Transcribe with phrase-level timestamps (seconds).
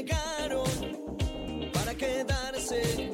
[0.00, 0.64] llegaron
[1.72, 3.10] para quedarse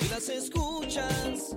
[0.00, 1.56] y las escuchas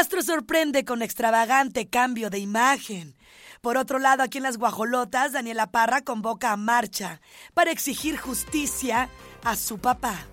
[0.00, 3.14] Castro sorprende con extravagante cambio de imagen.
[3.60, 7.20] Por otro lado, aquí en las Guajolotas, Daniela Parra convoca a marcha
[7.52, 9.10] para exigir justicia
[9.44, 10.24] a su papá.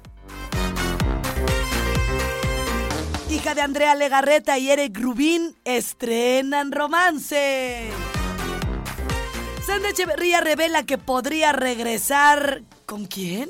[3.30, 7.90] Hija de Andrea Legarreta y Eric Rubín estrenan romance.
[9.66, 12.62] Sandra Echeverría revela que podría regresar.
[12.86, 13.50] ¿Con quién?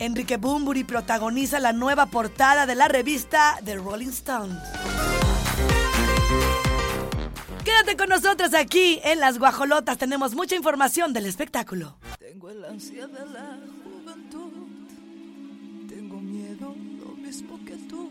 [0.00, 4.58] Enrique Bumburi protagoniza la nueva portada de la revista The Rolling Stone.
[7.62, 9.98] Quédate con nosotros aquí en Las Guajolotas.
[9.98, 11.98] Tenemos mucha información del espectáculo.
[12.18, 14.52] Tengo el ansia de la juventud.
[15.86, 18.10] Tengo miedo lo mismo que tú.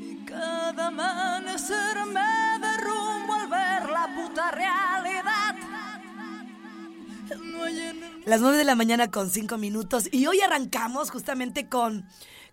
[0.00, 5.47] Y cada amanecer me derrumbo al ver la puta realidad.
[8.24, 10.08] Las 9 de la mañana con 5 minutos.
[10.12, 12.06] Y hoy arrancamos justamente con,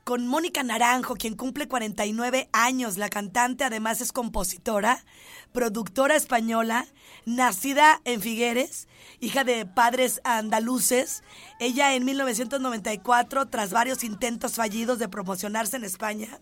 [0.04, 2.98] con Mónica Naranjo, quien cumple 49 años.
[2.98, 5.04] La cantante además es compositora,
[5.52, 6.88] productora española,
[7.26, 8.88] nacida en Figueres,
[9.20, 11.24] hija de padres andaluces.
[11.60, 16.40] Ella en 1994, tras varios intentos fallidos de promocionarse en España,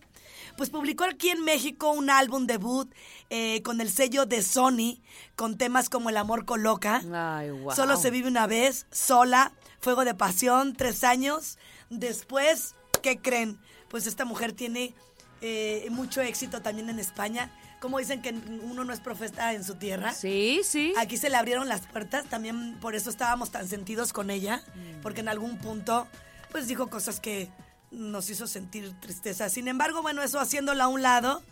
[0.56, 2.92] pues publicó aquí en México un álbum debut
[3.30, 5.00] eh, con el sello de Sony,
[5.36, 7.02] con temas como El amor coloca.
[7.12, 7.74] Ay, wow.
[7.74, 11.58] Solo se vive una vez, sola, fuego de pasión, tres años.
[11.90, 13.58] Después, ¿qué creen?
[13.88, 14.94] Pues esta mujer tiene
[15.40, 17.50] eh, mucho éxito también en España.
[17.80, 20.14] Como dicen que uno no es profeta en su tierra.
[20.14, 20.94] Sí, sí.
[20.96, 24.62] Aquí se le abrieron las puertas, también por eso estábamos tan sentidos con ella,
[25.02, 26.08] porque en algún punto
[26.50, 27.50] pues dijo cosas que
[27.94, 29.48] nos hizo sentir tristeza.
[29.48, 31.42] Sin embargo, bueno, eso haciéndola a un lado,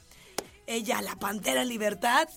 [0.67, 2.29] ella, la Pantera Libertad,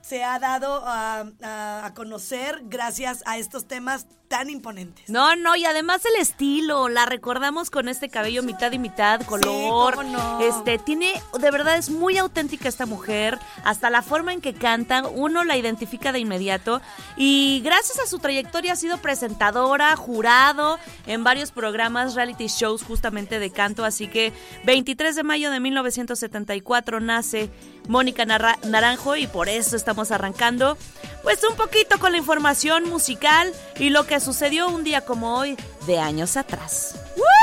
[0.00, 5.10] se ha dado a conocer gracias a estos temas tan imponentes.
[5.10, 9.94] No, no, y además el estilo, la recordamos con este cabello mitad y mitad, color.
[9.94, 10.40] cómo no.
[10.40, 15.06] Este, tiene, de verdad es muy auténtica esta mujer, hasta la forma en que canta,
[15.06, 16.80] uno la identifica de inmediato
[17.14, 23.38] y gracias a su trayectoria ha sido presentadora, jurado en varios programas, reality shows justamente
[23.38, 24.32] de canto, así que
[24.64, 27.50] 23 de mayo de 1974 nace
[27.86, 30.78] Mónica Naranjo y por eso estamos arrancando
[31.22, 35.56] pues un poquito con la información musical y lo que sucedió un día como hoy
[35.86, 36.96] de años atrás.
[37.16, 37.41] ¡Woo!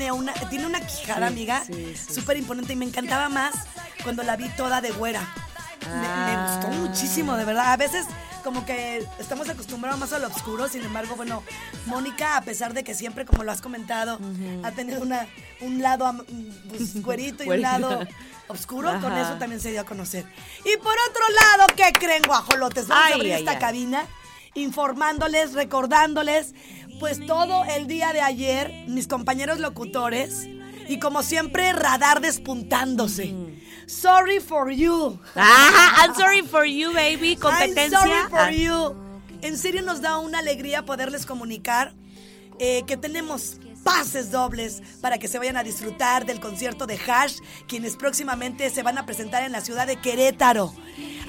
[0.00, 3.54] Tiene una, tiene una quijada, amiga, sí, sí, súper imponente y me encantaba más
[4.02, 5.20] cuando la vi toda de güera.
[5.82, 6.58] Me, me Ah.
[6.62, 7.72] gustó muchísimo, de verdad.
[7.72, 8.06] A veces
[8.42, 11.42] como que estamos acostumbrados más a lo oscuro, sin embargo, bueno,
[11.84, 14.18] Mónica, a pesar de que siempre, como lo has comentado,
[14.62, 15.26] ha tenido una,
[15.60, 16.24] un lado
[16.70, 18.00] pues, güerito y un lado
[18.48, 20.24] oscuro, con eso también se dio a conocer.
[20.64, 21.24] Y por otro
[21.58, 22.88] lado, ¿qué creen, guajolotes?
[22.88, 23.58] Vamos Ay, a abrir ay, esta ay.
[23.58, 24.04] cabina
[24.54, 26.54] informándoles, recordándoles,
[27.00, 30.46] pues todo el día de ayer, mis compañeros locutores,
[30.88, 33.34] y como siempre, radar despuntándose.
[33.86, 35.18] Sorry for you.
[35.34, 37.34] Ah, I'm sorry for you, baby.
[37.36, 37.98] Competencia.
[37.98, 38.94] I'm sorry for Ah, you.
[39.42, 41.94] En serio nos da una alegría poderles comunicar
[42.58, 47.38] eh, que tenemos pases dobles para que se vayan a disfrutar del concierto de Hash,
[47.66, 50.74] quienes próximamente se van a presentar en la ciudad de Querétaro.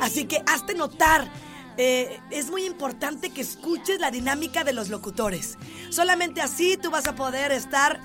[0.02, 1.32] Así que hazte notar.
[1.78, 5.58] Eh, es muy importante que escuches la dinámica de los locutores.
[5.90, 8.00] Solamente así tú vas a poder estar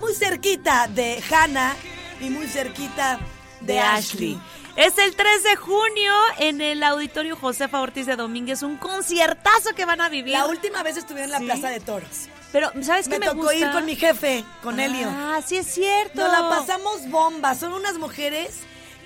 [0.00, 1.74] muy cerquita de Hannah
[2.20, 3.18] y muy cerquita
[3.60, 4.38] de, De Ashley.
[4.76, 9.84] Es el 3 de junio en el Auditorio Josefa Ortiz de Domínguez, un conciertazo que
[9.84, 10.32] van a vivir.
[10.32, 11.44] La última vez estuvieron en la Sí.
[11.44, 12.28] Plaza de Toros.
[12.50, 13.54] Pero, ¿sabes qué Me me, tocó gusta?
[13.56, 15.08] ir con mi jefe, con Helio.
[15.10, 16.20] Ah, sí es cierto.
[16.20, 17.54] Nos la pasamos bomba.
[17.54, 18.60] Son unas mujeres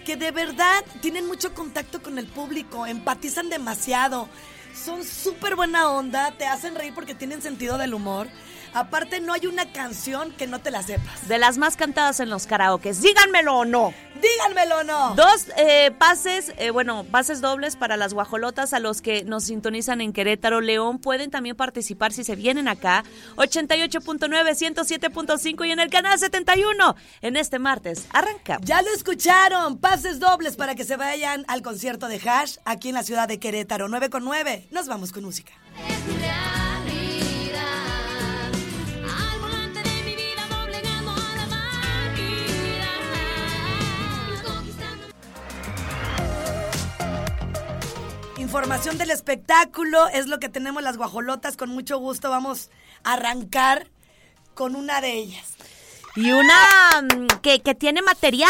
[0.08, 4.26] que de verdad tienen mucho contacto con el público, empatizan demasiado.
[4.74, 8.26] Son súper buena onda, te hacen reír porque tienen sentido del humor.
[8.78, 11.26] Aparte, no hay una canción que no te la sepas.
[11.26, 13.02] De las más cantadas en los karaokes.
[13.02, 13.92] Díganmelo o no.
[14.22, 15.14] Díganmelo o no.
[15.16, 20.00] Dos eh, pases, eh, bueno, pases dobles para las guajolotas a los que nos sintonizan
[20.00, 21.00] en Querétaro, León.
[21.00, 23.02] Pueden también participar si se vienen acá.
[23.34, 26.94] 88.9, 107.5 y en el canal 71.
[27.20, 28.06] En este martes.
[28.12, 28.58] Arranca.
[28.62, 32.94] Ya lo escucharon, pases dobles para que se vayan al concierto de Hash aquí en
[32.94, 34.68] la ciudad de Querétaro, 9 con 9.
[34.70, 35.52] Nos vamos con música.
[48.48, 51.58] Información del espectáculo es lo que tenemos las guajolotas.
[51.58, 52.70] Con mucho gusto vamos
[53.04, 53.88] a arrancar
[54.54, 55.56] con una de ellas.
[56.16, 56.56] Y una
[57.02, 58.48] mm, que, que tiene material.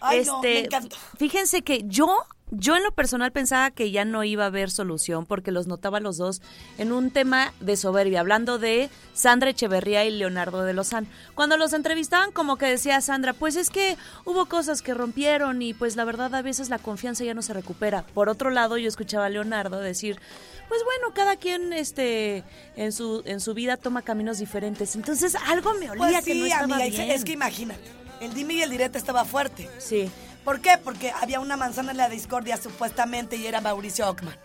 [0.00, 0.96] Ay, este, no, me encantó.
[1.18, 5.26] Fíjense que yo, yo en lo personal pensaba que ya no iba a haber solución
[5.26, 6.42] porque los notaba los dos
[6.78, 11.08] en un tema de soberbia, hablando de Sandra Echeverría y Leonardo de Lozán.
[11.34, 15.74] Cuando los entrevistaban, como que decía Sandra, pues es que hubo cosas que rompieron y
[15.74, 18.02] pues la verdad a veces la confianza ya no se recupera.
[18.14, 20.20] Por otro lado, yo escuchaba a Leonardo decir,
[20.68, 22.44] pues bueno, cada quien este
[22.76, 24.94] en su en su vida toma caminos diferentes.
[24.94, 27.10] Entonces algo me olía Pues que no sí, estaba amiga, bien.
[27.10, 27.90] es que imagínate,
[28.20, 29.68] el dime y el direte estaba fuerte.
[29.78, 30.08] Sí.
[30.46, 30.78] ¿Por qué?
[30.78, 34.36] Porque había una manzana en la discordia supuestamente y era Mauricio Ockman.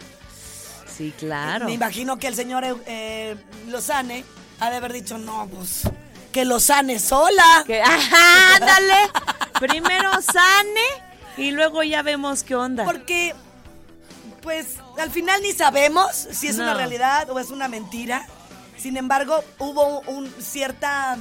[0.97, 1.65] Sí, claro.
[1.65, 3.35] Me imagino que el señor eh,
[3.67, 4.25] Lozane
[4.59, 5.83] ha de haber dicho, no, pues,
[6.31, 7.63] que Lozane sola.
[7.67, 9.11] Que, ajá, ándale.
[9.59, 10.87] Primero sane
[11.37, 12.83] y luego ya vemos qué onda.
[12.83, 13.35] Porque,
[14.41, 18.25] pues, al final ni sabemos si es una realidad o es una mentira.
[18.75, 21.15] Sin embargo, hubo un cierta,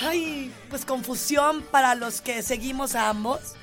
[0.00, 3.54] ay, pues confusión para los que seguimos a ambos.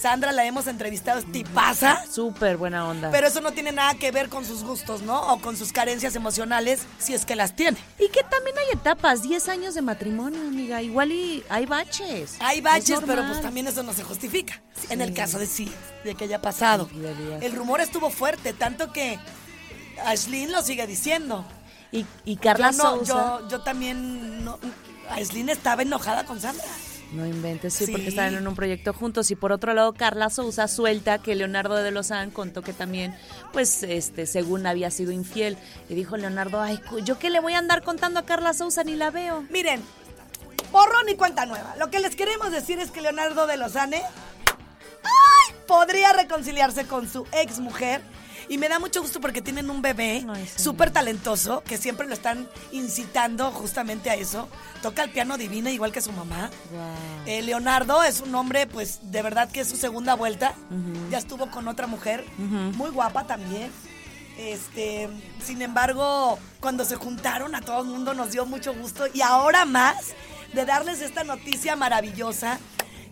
[0.00, 2.04] Sandra la hemos entrevistado, es tipaza.
[2.10, 3.10] Súper buena onda.
[3.10, 5.32] Pero eso no tiene nada que ver con sus gustos, ¿no?
[5.32, 7.78] O con sus carencias emocionales, si es que las tiene.
[7.98, 10.82] y que también hay etapas, 10 años de matrimonio, amiga.
[10.82, 12.36] Igual y hay baches.
[12.40, 14.60] Hay Es baches, pero pues también eso no se justifica.
[14.90, 15.72] En el caso de sí,
[16.04, 16.88] de que haya pasado.
[17.40, 19.18] El rumor estuvo fuerte, tanto que
[20.04, 21.44] Ashlyn lo sigue diciendo.
[21.92, 23.12] Y, y Carla yo, no- Sousa.
[23.40, 24.58] yo, yo también, no,
[25.18, 26.64] estaba enojada con Sandra.
[27.12, 27.92] No inventes, sí, Sí.
[27.92, 29.30] porque estaban en un proyecto juntos.
[29.30, 33.14] Y por otro lado, Carla Sousa suelta que Leonardo de Lozán contó que también,
[33.52, 35.56] pues, este, según había sido infiel.
[35.88, 38.82] Y dijo Leonardo, ay, ¿yo qué le voy a andar contando a Carla Sousa?
[38.84, 39.42] Ni la veo.
[39.50, 39.82] Miren,
[40.72, 41.76] borrón y cuenta nueva.
[41.78, 44.02] Lo que les queremos decir es que Leonardo de Lozane
[45.04, 45.54] ¡ay!
[45.68, 48.00] podría reconciliarse con su ex mujer.
[48.48, 50.24] Y me da mucho gusto porque tienen un bebé
[50.56, 54.48] súper talentoso que siempre lo están incitando justamente a eso.
[54.82, 56.50] Toca el piano divino igual que su mamá.
[57.26, 60.54] Eh, Leonardo es un hombre, pues de verdad que es su segunda vuelta.
[61.10, 63.70] Ya estuvo con otra mujer, muy guapa también.
[64.38, 65.08] Este,
[65.42, 69.64] sin embargo, cuando se juntaron a todo el mundo nos dio mucho gusto y ahora
[69.64, 70.12] más
[70.52, 72.58] de darles esta noticia maravillosa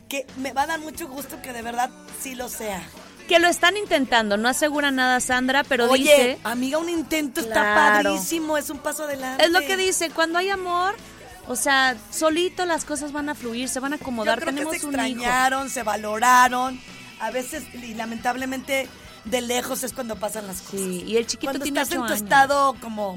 [0.08, 1.90] que me va a dar mucho gusto que de verdad
[2.20, 2.82] sí lo sea.
[3.28, 6.38] Que lo están intentando, no asegura nada Sandra, pero Oye, dice...
[6.44, 9.42] amiga, un intento está padrísimo, es un paso adelante.
[9.44, 10.94] Es lo que dice, cuando hay amor,
[11.46, 14.40] o sea, solito las cosas van a fluir, se van a Yo acomodar.
[14.40, 15.02] creo Tenemos que se un hijo.
[15.04, 16.78] extrañaron, se valoraron.
[17.20, 18.88] A veces, y lamentablemente,
[19.24, 20.80] de lejos es cuando pasan las cosas.
[20.80, 22.20] Sí, y el chiquito cuando tiene estás en tu años.
[22.20, 23.16] estado como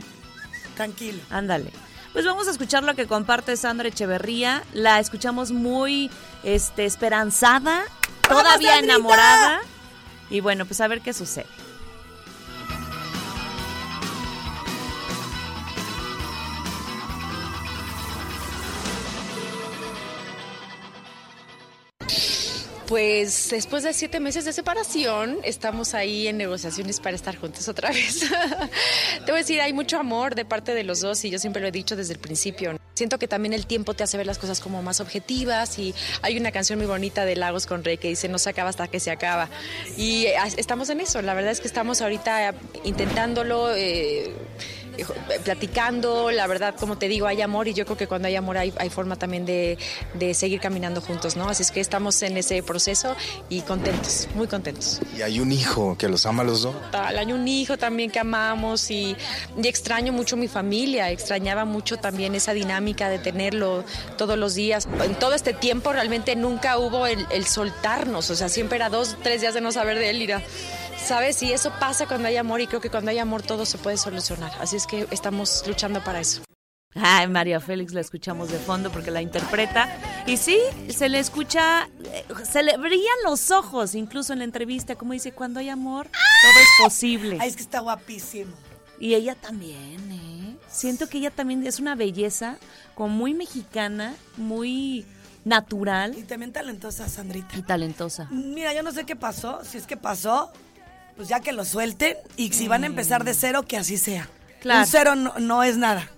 [0.75, 1.21] tranquilo.
[1.29, 1.71] Ándale.
[2.13, 4.63] Pues vamos a escuchar lo que comparte Sandra Echeverría.
[4.73, 6.09] La escuchamos muy
[6.43, 7.83] este, esperanzada,
[8.29, 8.93] ¡Vamos, todavía Sandrita!
[8.95, 9.59] enamorada.
[10.29, 11.45] Y bueno, pues a ver qué sucede.
[22.87, 27.89] Pues después de siete meses de separación, estamos ahí en negociaciones para estar juntos otra
[27.91, 28.21] vez.
[28.21, 31.61] te voy a decir, hay mucho amor de parte de los dos y yo siempre
[31.61, 32.79] lo he dicho desde el principio.
[32.93, 36.37] Siento que también el tiempo te hace ver las cosas como más objetivas y hay
[36.37, 39.01] una canción muy bonita de Lagos con Rey que dice no se acaba hasta que
[39.01, 39.49] se acaba.
[39.97, 43.75] Y eh, estamos en eso, la verdad es que estamos ahorita intentándolo.
[43.75, 44.33] eh,
[45.43, 48.57] platicando, la verdad, como te digo, hay amor y yo creo que cuando hay amor
[48.57, 49.77] hay, hay forma también de,
[50.13, 51.47] de seguir caminando juntos, ¿no?
[51.49, 53.15] Así es que estamos en ese proceso
[53.49, 54.99] y contentos, muy contentos.
[55.17, 56.75] Y hay un hijo que los ama a los dos.
[56.91, 59.15] Tal, Hay un hijo también que amamos y,
[59.61, 63.83] y extraño mucho mi familia, extrañaba mucho también esa dinámica de tenerlo
[64.17, 64.87] todos los días.
[65.03, 69.15] En todo este tiempo realmente nunca hubo el, el soltarnos, o sea, siempre era dos,
[69.23, 70.41] tres días de no saber de él, ir a-
[71.07, 71.41] ¿sabes?
[71.41, 73.97] Y eso pasa cuando hay amor y creo que cuando hay amor todo se puede
[73.97, 74.51] solucionar.
[74.59, 76.41] Así es que estamos luchando para eso.
[76.95, 79.87] Ay, María Félix la escuchamos de fondo porque la interpreta.
[80.25, 80.59] Y sí,
[80.89, 85.31] se le escucha, eh, se le brillan los ojos, incluso en la entrevista, como dice,
[85.31, 87.37] cuando hay amor, todo es posible.
[87.39, 88.53] Ay, es que está guapísimo.
[88.99, 90.57] Y ella también, ¿eh?
[90.67, 92.57] Siento que ella también es una belleza
[92.95, 95.05] como muy mexicana, muy
[95.45, 97.55] natural Y también talentosa, Sandrita.
[97.57, 98.27] y talentosa.
[98.31, 99.63] Mira, yo no sé qué pasó.
[99.63, 100.51] Si es que pasó,
[101.17, 102.15] pues ya que lo suelten.
[102.37, 104.29] Y si van a empezar de cero, que así sea.
[104.61, 104.81] Claro.
[104.81, 106.09] Un cero no, no es nada.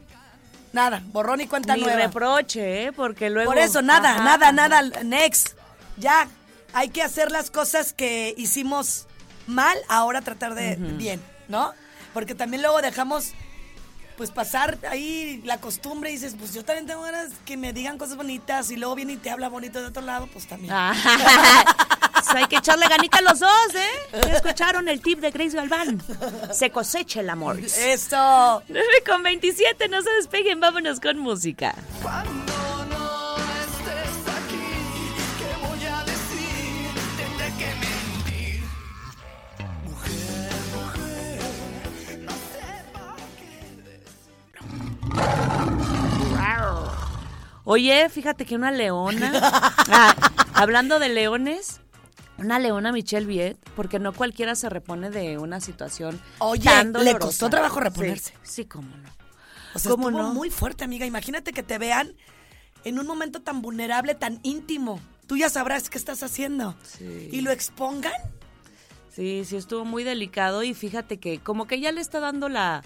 [0.73, 1.01] Nada.
[1.07, 1.97] Borrón y cuenta Ni nueva.
[1.99, 2.91] reproche, ¿eh?
[2.91, 3.49] Porque luego...
[3.51, 4.23] Por eso, nada, Ajá.
[4.23, 4.81] nada, nada.
[5.03, 5.53] Next.
[5.97, 6.27] Ya.
[6.73, 9.07] Hay que hacer las cosas que hicimos
[9.47, 11.73] mal, ahora tratar de bien, ¿no?
[12.13, 13.31] Porque también luego dejamos
[14.17, 17.97] pues pasar ahí la costumbre y dices, pues yo también tengo ganas que me digan
[17.97, 20.73] cosas bonitas y luego viene y te habla bonito de otro lado, pues también.
[22.25, 24.19] Pues hay que echarle ganita a los dos, ¿eh?
[24.27, 26.01] ¿Ya escucharon el tip de Grace Galván?
[26.51, 27.59] Se cosecha el amor.
[27.59, 28.61] Eso.
[28.67, 31.73] 9 con 27, no se despeguen, vámonos con música.
[32.01, 32.53] Cuando
[32.89, 34.57] no estés aquí,
[35.37, 36.91] ¿qué voy a decir?
[37.17, 38.63] Tendré que mentir.
[39.85, 43.69] Mujer, mujer, no sepa qué
[47.63, 49.31] Oye, fíjate que una leona,
[49.89, 50.15] ah,
[50.53, 51.79] hablando de leones,
[52.39, 56.99] una leona Michelle Viet, porque no cualquiera se repone de una situación Oye, tan le
[56.99, 57.19] dolorosa.
[57.19, 58.33] costó trabajo reponerse.
[58.43, 59.09] Sí, sí, cómo no.
[59.75, 60.33] O sea, ¿Cómo estuvo no?
[60.33, 61.05] muy fuerte, amiga.
[61.05, 62.15] Imagínate que te vean
[62.83, 64.99] en un momento tan vulnerable, tan íntimo.
[65.27, 66.75] Tú ya sabrás qué estás haciendo.
[66.83, 67.29] Sí.
[67.31, 68.13] Y lo expongan.
[69.13, 72.83] Sí, sí, estuvo muy delicado y fíjate que como que ya le está dando la,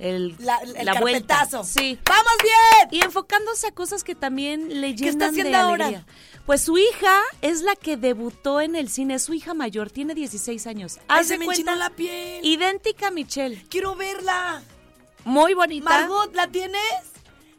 [0.00, 1.46] el, La, el la vuelta.
[1.64, 1.98] Sí.
[2.04, 2.88] ¡Vamos bien!
[3.00, 6.04] Y enfocándose a cosas que también le ¿Qué llenan está haciendo de ahora?
[6.46, 10.66] Pues su hija es la que debutó en el cine, su hija mayor, tiene 16
[10.66, 10.98] años.
[11.06, 12.44] Ay, se me enchinó la piel.
[12.44, 13.64] Idéntica a Michelle.
[13.68, 14.62] Quiero verla.
[15.24, 15.88] Muy bonita.
[15.88, 16.80] Margot, ¿la tienes?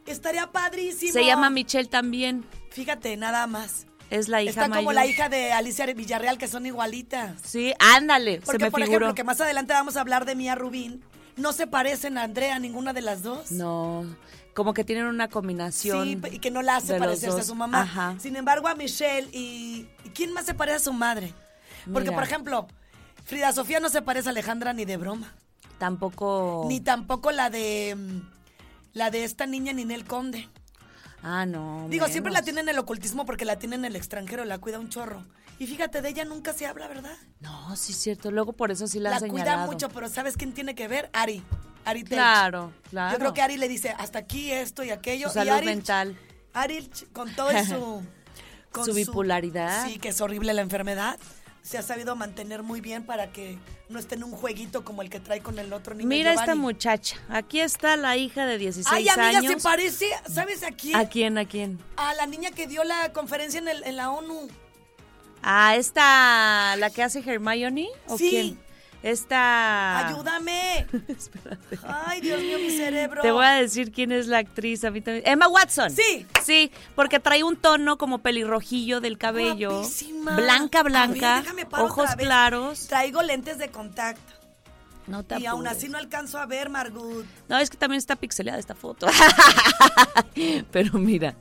[0.04, 1.12] Estaría padrísimo.
[1.12, 2.44] Se llama Michelle también.
[2.70, 3.86] Fíjate, nada más.
[4.10, 4.82] Es la hija Está mayor.
[4.84, 7.40] como la hija de Alicia Villarreal, que son igualitas.
[7.46, 9.06] Sí, ándale, Porque, se me por figuró.
[9.06, 11.02] ejemplo, que más adelante vamos a hablar de Mía Rubín.
[11.36, 13.50] No se parecen a Andrea, ninguna de las dos.
[13.50, 14.04] No,
[14.54, 16.22] como que tienen una combinación.
[16.22, 17.82] Sí, y que no la hace parecerse a su mamá.
[17.82, 18.16] Ajá.
[18.18, 21.32] Sin embargo, a Michelle y, ¿y quién más se parece a su madre?
[21.84, 22.14] Porque, Mira.
[22.14, 22.68] por ejemplo,
[23.24, 25.32] Frida Sofía no se parece a Alejandra ni de broma.
[25.78, 26.66] Tampoco.
[26.68, 28.20] Ni tampoco la de mm,
[28.92, 30.48] la de esta niña Ninel Conde.
[31.22, 31.86] Ah, no.
[31.88, 34.78] Digo, siempre la tienen en el ocultismo porque la tienen en el extranjero, la cuida
[34.78, 35.24] un chorro.
[35.58, 37.16] Y fíjate, de ella nunca se habla, ¿verdad?
[37.40, 38.30] No, sí es cierto.
[38.32, 41.08] Luego por eso sí la, La han cuida mucho, pero ¿sabes quién tiene que ver?
[41.12, 41.42] Ari.
[41.84, 42.14] Ari Telch.
[42.14, 43.12] Claro, claro.
[43.12, 45.28] Yo creo que Ari le dice hasta aquí esto y aquello.
[45.28, 46.18] Su y salud Ari, mental.
[46.52, 48.02] Ari, con todo y su...
[48.72, 49.86] con Su bipolaridad.
[49.86, 51.18] Sí, que es horrible la enfermedad.
[51.62, 53.56] Se ha sabido mantener muy bien para que
[53.88, 56.08] no esté en un jueguito como el que trae con el otro niño.
[56.08, 57.16] Mira esta muchacha.
[57.28, 59.52] Aquí está la hija de 16 Ay, amiga, años.
[59.52, 60.96] se parece, ¿sabes a quién?
[60.96, 61.38] ¿A quién?
[61.38, 61.78] ¿A quién?
[61.96, 64.48] A la niña que dio la conferencia en, el- en la ONU.
[65.42, 67.88] ¿A esta, la que hace Hermione?
[68.08, 68.28] ¿O Sí.
[68.30, 68.58] quién?
[69.02, 70.06] Esta...
[70.08, 70.86] ¡Ayúdame!
[72.06, 73.20] Ay, Dios mío, mi cerebro.
[73.22, 74.84] Te voy a decir quién es la actriz.
[74.84, 75.26] A mí también.
[75.26, 75.90] Emma Watson.
[75.90, 76.24] Sí.
[76.44, 79.70] Sí, porque trae un tono como pelirrojillo del cabello.
[79.78, 80.36] Guapísima.
[80.36, 81.40] Blanca, A ver, blanca.
[81.40, 82.26] déjame paro ojos otra vez.
[82.26, 82.86] claros.
[82.86, 84.32] Traigo lentes de contacto.
[85.08, 87.26] No te Y aún así no alcanzo a ver, Margut.
[87.48, 89.08] No, es que también está pixeleada esta foto.
[90.70, 91.34] Pero mira.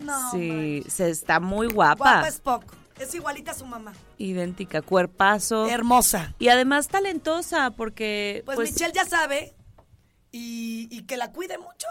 [0.00, 1.96] No, sí, se está muy guapa.
[1.96, 2.74] Guapa es poco.
[3.00, 3.92] Es igualita a su mamá.
[4.18, 5.66] Idéntica, cuerpazo.
[5.66, 6.34] Hermosa.
[6.38, 8.42] y además talentosa, porque.
[8.44, 9.54] Pues, Pues, Michelle ya sabe.
[10.32, 11.88] Y, y que la cuide mucho.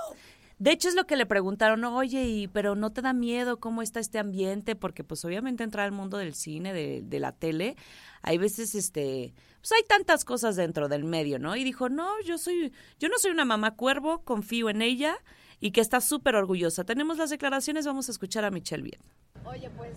[0.59, 3.81] De hecho, es lo que le preguntaron, oye, y, pero ¿no te da miedo cómo
[3.81, 4.75] está este ambiente?
[4.75, 7.75] Porque, pues, obviamente entrar al mundo del cine, de, de la tele,
[8.21, 11.55] hay veces, este, pues hay tantas cosas dentro del medio, ¿no?
[11.55, 15.17] Y dijo, no, yo soy, yo no soy una mamá cuervo, confío en ella
[15.61, 16.83] y que está súper orgullosa.
[16.83, 19.01] Tenemos las declaraciones, vamos a escuchar a Michelle bien.
[19.45, 19.93] Oye, pues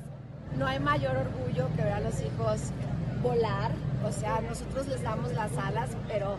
[0.56, 2.70] no hay mayor orgullo que ver a los hijos
[3.22, 3.72] volar.
[4.04, 6.36] O sea, nosotros les damos las alas, pero,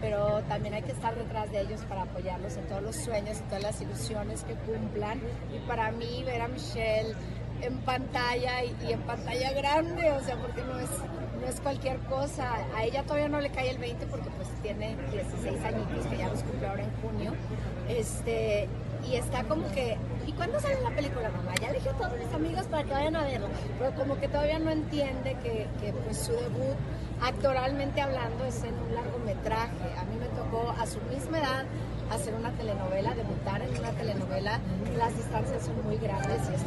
[0.00, 3.42] pero también hay que estar detrás de ellos para apoyarlos en todos los sueños y
[3.44, 5.20] todas las ilusiones que cumplan.
[5.54, 7.14] Y para mí, ver a Michelle
[7.62, 10.90] en pantalla y, y en pantalla grande, o sea, porque no es,
[11.40, 12.54] no es cualquier cosa.
[12.74, 16.28] A ella todavía no le cae el 20 porque pues tiene 16 añitos que ya
[16.28, 17.32] los cumplió ahora en junio.
[17.88, 18.68] Este,
[19.10, 19.96] y está como que,
[20.26, 21.54] ¿y cuándo sale la película, mamá?
[21.60, 23.48] Ya le dije a todos mis amigos para que vayan a verla,
[23.78, 26.76] pero como que todavía no entiende que, que, pues su debut
[27.20, 29.98] actoralmente hablando es en un largometraje.
[29.98, 31.64] A mí me tocó a su misma edad
[32.10, 34.60] hacer una telenovela, debutar en una telenovela.
[34.96, 36.66] Las distancias son muy grandes y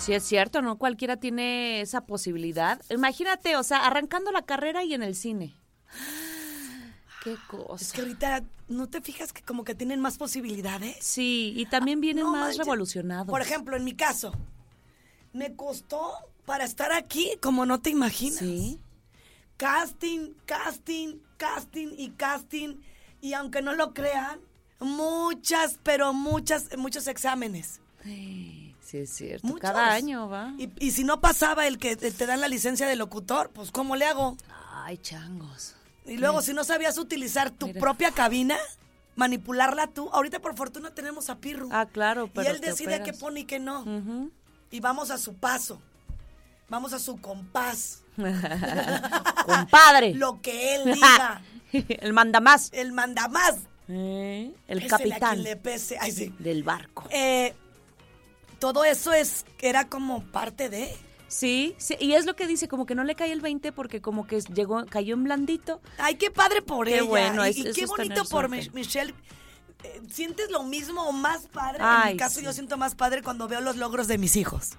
[0.00, 2.80] Sí, es cierto, no cualquiera tiene esa posibilidad.
[2.90, 5.56] Imagínate, o sea, arrancando la carrera y en el cine.
[7.26, 7.84] Qué cosa.
[7.84, 10.96] Es que ahorita, ¿no te fijas que como que tienen más posibilidades?
[11.00, 12.58] Sí, y también vienen No más manches.
[12.58, 13.26] revolucionados.
[13.28, 14.32] Por ejemplo, en mi caso,
[15.32, 16.12] me costó
[16.44, 18.38] para estar aquí como no te imaginas.
[18.38, 18.78] Sí.
[19.56, 22.76] Casting, casting, casting y casting.
[23.20, 24.38] Y aunque no lo crean,
[24.78, 27.80] muchas, pero muchas, muchos exámenes.
[28.04, 29.46] Sí, es cierto.
[29.46, 29.60] Muchos.
[29.62, 30.54] Cada año va.
[30.58, 33.72] Y, y si no pasaba el que te te dan la licencia de locutor, pues
[33.72, 34.36] ¿cómo le hago?
[34.84, 35.74] Ay, changos.
[36.06, 37.80] Y luego, si no sabías utilizar tu Mira.
[37.80, 38.56] propia cabina,
[39.16, 40.08] manipularla tú.
[40.12, 41.68] Ahorita, por fortuna, tenemos a Pirru.
[41.72, 43.84] Ah, claro, y pero él te decide qué pone y qué no.
[44.70, 45.80] Y vamos a su paso.
[46.68, 48.02] Vamos a su compás.
[49.46, 50.14] Compadre.
[50.14, 51.42] Lo que él diga.
[51.72, 52.70] el manda más.
[52.72, 53.56] él manda más.
[53.88, 55.96] Eh, el Pésele a quien capitán le pese.
[56.00, 56.34] Ay, sí.
[56.38, 57.04] del barco.
[57.10, 57.54] Eh,
[58.58, 60.92] todo eso es era como parte de.
[61.28, 64.00] Sí, sí, y es lo que dice, como que no le cae el 20 porque
[64.00, 65.80] como que llegó, cayó en blandito.
[65.98, 67.02] Ay, qué padre por Qué ella.
[67.08, 69.12] bueno, y, es- y qué bonito por Michelle.
[69.82, 71.82] Eh, ¿Sientes lo mismo o más padre?
[71.82, 72.44] en mi caso, sí.
[72.44, 74.70] yo siento más padre cuando veo los logros de mis hijos.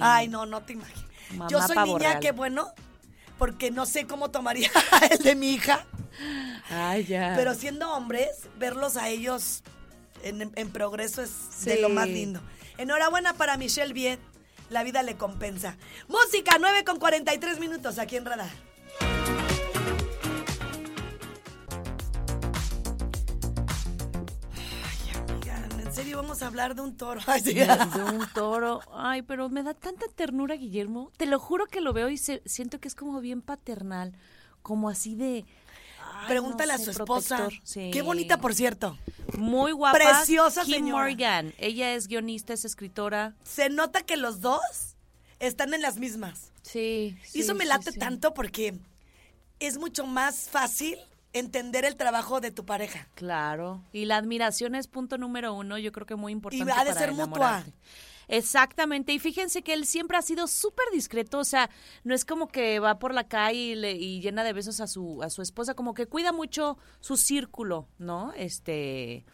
[0.00, 1.04] Ay, no, no te imaginas.
[1.32, 2.20] Mamá yo soy niña, real.
[2.20, 2.68] qué bueno,
[3.38, 4.70] porque no sé cómo tomaría
[5.10, 5.84] el de mi hija.
[6.70, 7.32] Ay, ya.
[7.36, 8.28] Pero siendo hombres,
[8.58, 9.62] verlos a ellos
[10.22, 12.40] en, en progreso es de lo más lindo.
[12.76, 14.20] Enhorabuena para Michelle Viet.
[14.70, 15.76] La vida le compensa.
[16.08, 18.50] Música 9 con 43 minutos aquí en Radar.
[25.80, 27.20] En serio vamos a hablar de un toro.
[27.26, 27.54] Ay, sí.
[27.54, 27.64] de
[28.04, 28.80] un toro.
[28.92, 31.10] Ay, pero me da tanta ternura, Guillermo.
[31.16, 34.12] Te lo juro que lo veo y se- siento que es como bien paternal,
[34.62, 35.44] como así de...
[36.18, 37.48] ay, Pregúntale no a su esposa.
[37.62, 37.90] Sí.
[37.92, 38.98] Qué bonita, por cierto.
[39.36, 39.98] Muy guapa.
[39.98, 41.04] Preciosa Kim señora.
[41.04, 41.54] Morgan.
[41.58, 43.34] Ella es guionista, es escritora.
[43.44, 44.96] Se nota que los dos
[45.38, 46.52] están en las mismas.
[46.62, 47.16] Sí.
[47.32, 47.98] y eso me late sí.
[47.98, 48.78] tanto porque
[49.58, 50.98] es mucho más fácil
[51.32, 53.08] entender el trabajo de tu pareja.
[53.14, 53.82] Claro.
[53.92, 56.72] Y la admiración es punto número uno, yo creo que muy importante.
[56.72, 57.64] ha de para ser mutua.
[58.28, 61.70] Exactamente, y fíjense que él siempre ha sido súper discreto, o sea,
[62.04, 65.22] no es como que va por la calle y, y llena de besos a su,
[65.22, 68.32] a su esposa, como que cuida mucho su círculo, ¿no?
[68.34, 69.24] Este,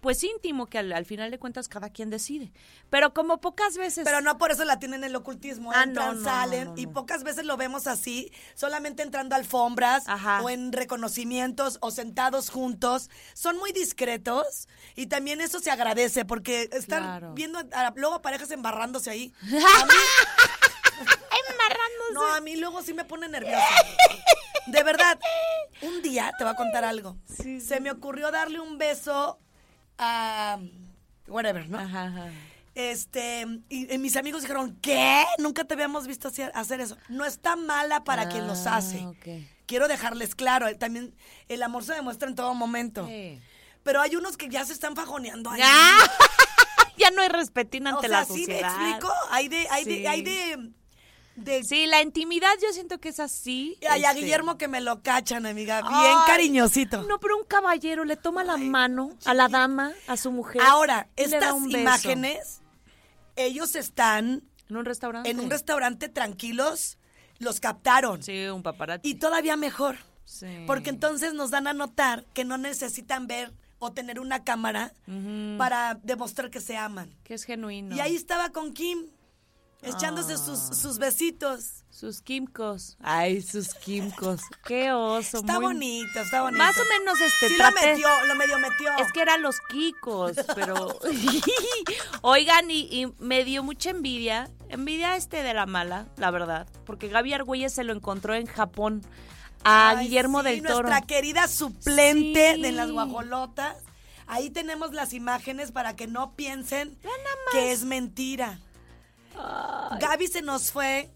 [0.00, 2.52] pues íntimo, que al, al final de cuentas cada quien decide.
[2.88, 4.04] Pero como pocas veces...
[4.04, 5.72] Pero no por eso la tienen en el ocultismo.
[5.74, 9.38] Ah, Entran, no, no, salen no, y pocas veces lo vemos así, solamente entrando a
[9.38, 10.40] alfombras Ajá.
[10.42, 13.10] o en reconocimientos o sentados juntos.
[13.34, 17.32] Son muy discretos y también eso se agradece porque estar Claro.
[17.34, 19.32] viendo a- luego parejas embarrándose ahí.
[19.42, 19.92] A mí,
[21.50, 22.12] Embarrándose.
[22.14, 23.64] no, a mí luego sí me pone nerviosa.
[24.66, 25.18] De verdad,
[25.82, 27.16] un día te voy a contar algo.
[27.60, 29.38] Se me ocurrió darle un beso
[30.00, 30.58] a
[31.28, 31.78] whatever, ¿no?
[31.78, 32.26] Ajá, ajá.
[32.74, 35.24] Este, y, y mis amigos dijeron, ¿qué?
[35.38, 36.96] Nunca te habíamos visto hacer, eso.
[37.08, 39.06] No está mala para quien los Ah, hace.
[39.66, 41.14] Quiero dejarles claro, también
[41.48, 43.06] el amor se demuestra en todo momento.
[43.06, 43.38] Sí.
[43.82, 45.60] Pero hay unos que ya se están fajoneando ahí.
[45.62, 45.98] ¡Ah!
[46.96, 48.76] ya no hay respetín o ante sea, la ¿sí sociedad.
[48.78, 49.12] me explico?
[49.30, 49.90] Hay de, hay Sí.
[50.00, 50.70] de, hay de,
[51.36, 53.78] de Sí, la intimidad yo siento que es así.
[53.88, 55.80] A este, Guillermo que me lo cachan, amiga.
[55.82, 57.02] Bien Ay, cariñosito.
[57.04, 60.62] No, pero un caballero le toma la mano a la dama, a su mujer.
[60.62, 62.60] Ahora, y estas imágenes,
[63.36, 65.30] ellos están En un restaurante.
[65.30, 66.98] en un restaurante tranquilos,
[67.38, 68.22] los captaron.
[68.22, 69.08] Sí, un paparazzi.
[69.08, 69.96] Y todavía mejor.
[70.24, 70.46] Sí.
[70.66, 74.92] Porque entonces nos dan a notar que no necesitan ver o tener una cámara
[75.58, 77.10] para demostrar que se aman.
[77.24, 77.96] Que es genuino.
[77.96, 79.06] Y ahí estaba con Kim,
[79.82, 80.74] echándose sus, Ah.
[80.74, 81.84] sus besitos.
[81.90, 82.96] Sus quimcos.
[83.02, 84.40] Ay, sus quimcos.
[84.66, 85.38] Qué oso.
[85.38, 86.58] Está muy- bonito, está bonito.
[86.64, 88.96] Más o menos este Sí lo trate- metió, lo medio metió.
[88.98, 90.98] Es que eran los Kikos, pero.
[92.22, 94.48] Oigan, y, y me dio mucha envidia.
[94.68, 96.66] Envidia este de la mala, la verdad.
[96.86, 99.02] Porque Gaby Argüelles se lo encontró en Japón
[99.64, 100.88] a Ay, Guillermo sí, del Toro.
[100.88, 102.62] Nuestra querida suplente Sí.
[102.62, 103.76] de las guajolotas.
[104.26, 106.96] Ahí tenemos las imágenes para que no piensen
[107.52, 108.60] que es mentira.
[110.00, 111.10] Gaby se nos fue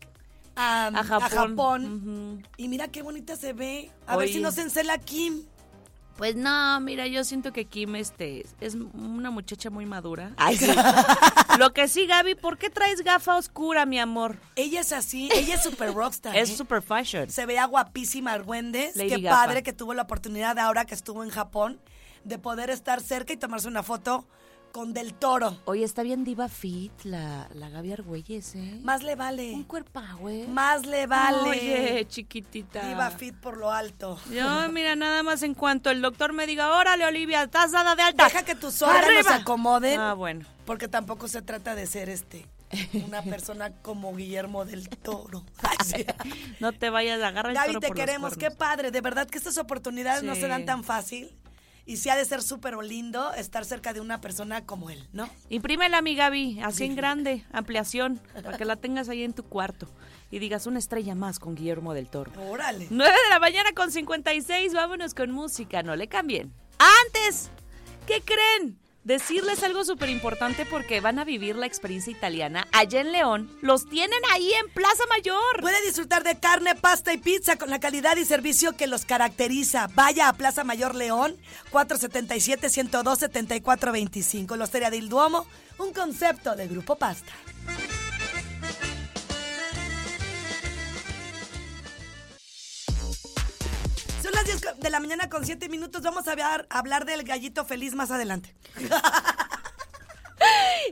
[0.56, 2.42] a, A Japón.
[2.56, 3.90] Y mira qué bonita se ve.
[4.06, 5.44] A ver si nos encela Kim.
[6.16, 10.32] Pues no, mira, yo siento que Kim este, es una muchacha muy madura.
[10.36, 10.70] Ay, sí.
[11.58, 14.38] Lo que sí, Gaby, ¿por qué traes gafa oscura, mi amor?
[14.54, 16.36] Ella es así, ella es super rockstar.
[16.36, 16.56] Es ¿eh?
[16.56, 17.28] super fashion.
[17.30, 18.94] Se veía guapísima Argüendes.
[18.94, 21.80] Lady Qué padre que tuvo la oportunidad ahora que estuvo en Japón
[22.22, 24.24] de poder estar cerca y tomarse una foto
[24.74, 25.56] con Del Toro.
[25.66, 28.80] Oye, está bien diva fit la, la Gaby Argüelles, ¿eh?
[28.82, 29.52] Más le vale.
[29.52, 30.48] Un cuerpo, güey.
[30.48, 31.48] Más le vale.
[31.48, 32.88] Oye, chiquitita.
[32.88, 34.18] Viva fit por lo alto.
[34.32, 38.02] Yo, mira, nada más en cuanto el doctor me diga, órale, Olivia, estás dada de
[38.02, 38.24] alta.
[38.24, 40.00] Deja que tus órganos se acomoden.
[40.00, 40.44] Ah, bueno.
[40.66, 42.44] Porque tampoco se trata de ser este
[43.06, 45.44] una persona como Guillermo del Toro.
[45.62, 46.04] Ay.
[46.58, 48.36] No te vayas a agarrar el Gaby, toro te por los queremos.
[48.36, 48.90] Qué padre.
[48.90, 51.32] De verdad que estas oportunidades no se dan tan fácil.
[51.86, 55.28] Y sí ha de ser súper lindo estar cerca de una persona como él, ¿no?
[55.50, 59.86] Imprímela, mi Gaby, así en grande, ampliación, para que la tengas ahí en tu cuarto
[60.30, 62.32] y digas una estrella más con Guillermo del Toro.
[62.48, 62.86] Órale.
[62.90, 66.52] 9 de la mañana con 56, vámonos con música, no le cambien.
[67.06, 67.50] Antes,
[68.06, 68.78] ¿qué creen?
[69.04, 73.50] Decirles algo súper importante porque van a vivir la experiencia italiana allá en León.
[73.60, 75.60] Los tienen ahí en Plaza Mayor.
[75.60, 79.90] Puede disfrutar de carne, pasta y pizza con la calidad y servicio que los caracteriza.
[79.94, 81.36] Vaya a Plaza Mayor León,
[81.70, 84.56] 477-102-7425.
[84.56, 85.46] La Hostería del Duomo,
[85.78, 87.32] un concepto de Grupo Pasta.
[94.46, 96.02] Las 10 de la mañana con 7 minutos.
[96.02, 98.54] Vamos a hablar, hablar del gallito feliz más adelante.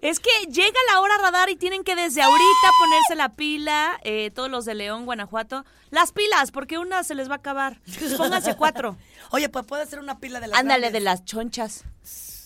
[0.00, 4.30] Es que llega la hora radar y tienen que desde ahorita ponerse la pila, eh,
[4.34, 5.64] todos los de León, Guanajuato.
[5.90, 7.78] Las pilas, porque una se les va a acabar.
[8.16, 8.96] Pónganse cuatro.
[9.30, 11.84] Oye, pues puede ser una pila de las Ándale, de las chonchas,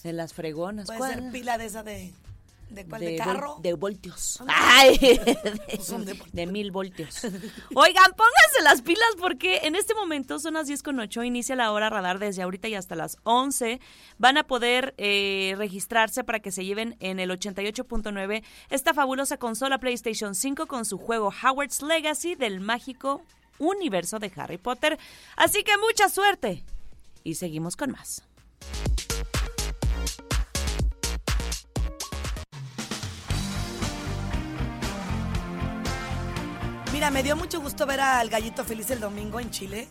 [0.03, 0.87] de las fregonas.
[0.87, 1.14] Puede ¿Cuál?
[1.14, 2.12] ser pila de esa de...
[2.68, 3.00] ¿De cuál?
[3.00, 3.59] ¿De, carro?
[3.62, 4.42] de voltios.
[4.48, 7.24] Ay, de, Son de de mil voltios.
[7.74, 11.70] Oigan, pónganse las pilas porque en este momento son las 10 con 8, inicia la
[11.72, 13.81] hora radar desde ahorita y hasta las 11.
[14.18, 19.79] Van a poder eh, registrarse para que se lleven en el 88.9 esta fabulosa consola
[19.79, 23.22] PlayStation 5 con su juego Howard's Legacy del mágico
[23.59, 24.98] universo de Harry Potter.
[25.37, 26.64] Así que mucha suerte.
[27.22, 28.22] Y seguimos con más.
[37.07, 39.87] Mira, me dio mucho gusto ver al Gallito Feliz el domingo en Chile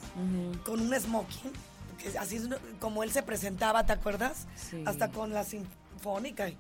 [0.65, 1.53] con un smoking,
[1.97, 2.49] que así es
[2.81, 4.47] como él se presentaba, ¿te acuerdas?
[4.57, 4.83] Sí.
[4.85, 6.51] Hasta con la sinfónica.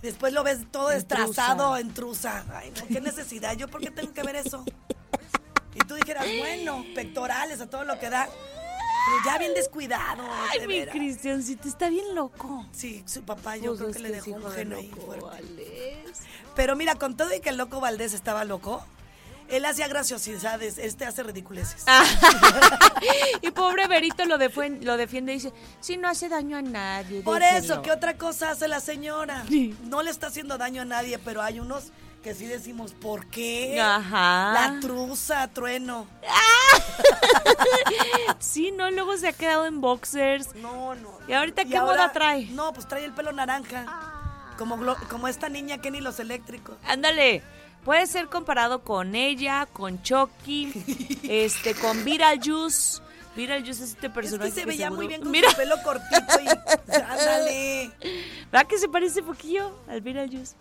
[0.00, 1.78] Después lo ves todo trusa.
[1.78, 2.42] en trusa.
[2.54, 3.54] Ay, no, qué necesidad.
[3.54, 4.64] ¿Yo por qué tengo que ver eso?
[5.74, 8.30] Y tú dijeras, bueno, pectorales a todo lo que da.
[8.30, 10.22] Pero ya bien descuidado.
[10.50, 10.86] Ay, de mi.
[10.86, 12.64] Cristiancito, está bien loco.
[12.72, 15.02] Sí, su papá yo Pues creo que le dejó un hijo de gen ahí loco,
[15.02, 15.26] fuerte.
[15.26, 16.20] Valdés.
[16.56, 18.82] Pero mira, con todo y que el loco Valdés estaba loco,
[19.48, 21.84] él hacía graciosidades, este hace ridiculeces.
[21.86, 22.04] Ah.
[23.42, 27.22] y pobre Berito lo, defiende y dice, si no hace daño a nadie.
[27.22, 27.74] Por déjenlo".
[27.74, 29.44] eso, ¿qué otra cosa hace la señora?
[29.84, 33.80] No le está haciendo daño a nadie, pero hay unos que sí decimos, ¿por qué?
[33.80, 34.52] Ajá.
[34.52, 36.06] La truza, trueno.
[38.38, 40.54] Sí, no, luego se ha quedado en boxers.
[40.56, 41.18] No, no.
[41.26, 42.46] ¿Y ahorita qué moda trae?
[42.46, 43.84] No, pues trae el pelo naranja.
[44.56, 46.76] Como, glo- como esta niña Kenny los eléctricos.
[46.84, 47.42] Ándale.
[47.84, 50.72] Puede ser comparado con ella, con Chucky,
[51.22, 53.00] este, con Beetlejuice.
[53.34, 56.40] Beetlejuice es este Es personaje que se veía muy bien con Mira, su pelo cortito
[56.44, 56.92] y...
[56.94, 57.90] Ándale.
[58.52, 60.54] ¿verdad que se parece poquillo al Beetlejuice?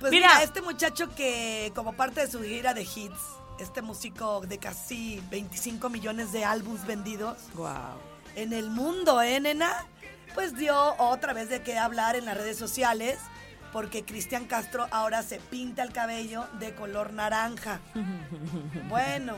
[0.00, 0.28] Pues Mira.
[0.28, 3.18] mira, este muchacho que como parte de su gira de hits,
[3.60, 7.72] este músico de casi 25 millones de álbums vendidos Wow.
[8.36, 9.84] en el mundo, ¿eh, nena?
[10.34, 13.18] Pues dio otra vez de qué hablar en las redes sociales,
[13.72, 17.80] porque Cristian Castro ahora se pinta el cabello de color naranja.
[18.88, 19.34] Bueno,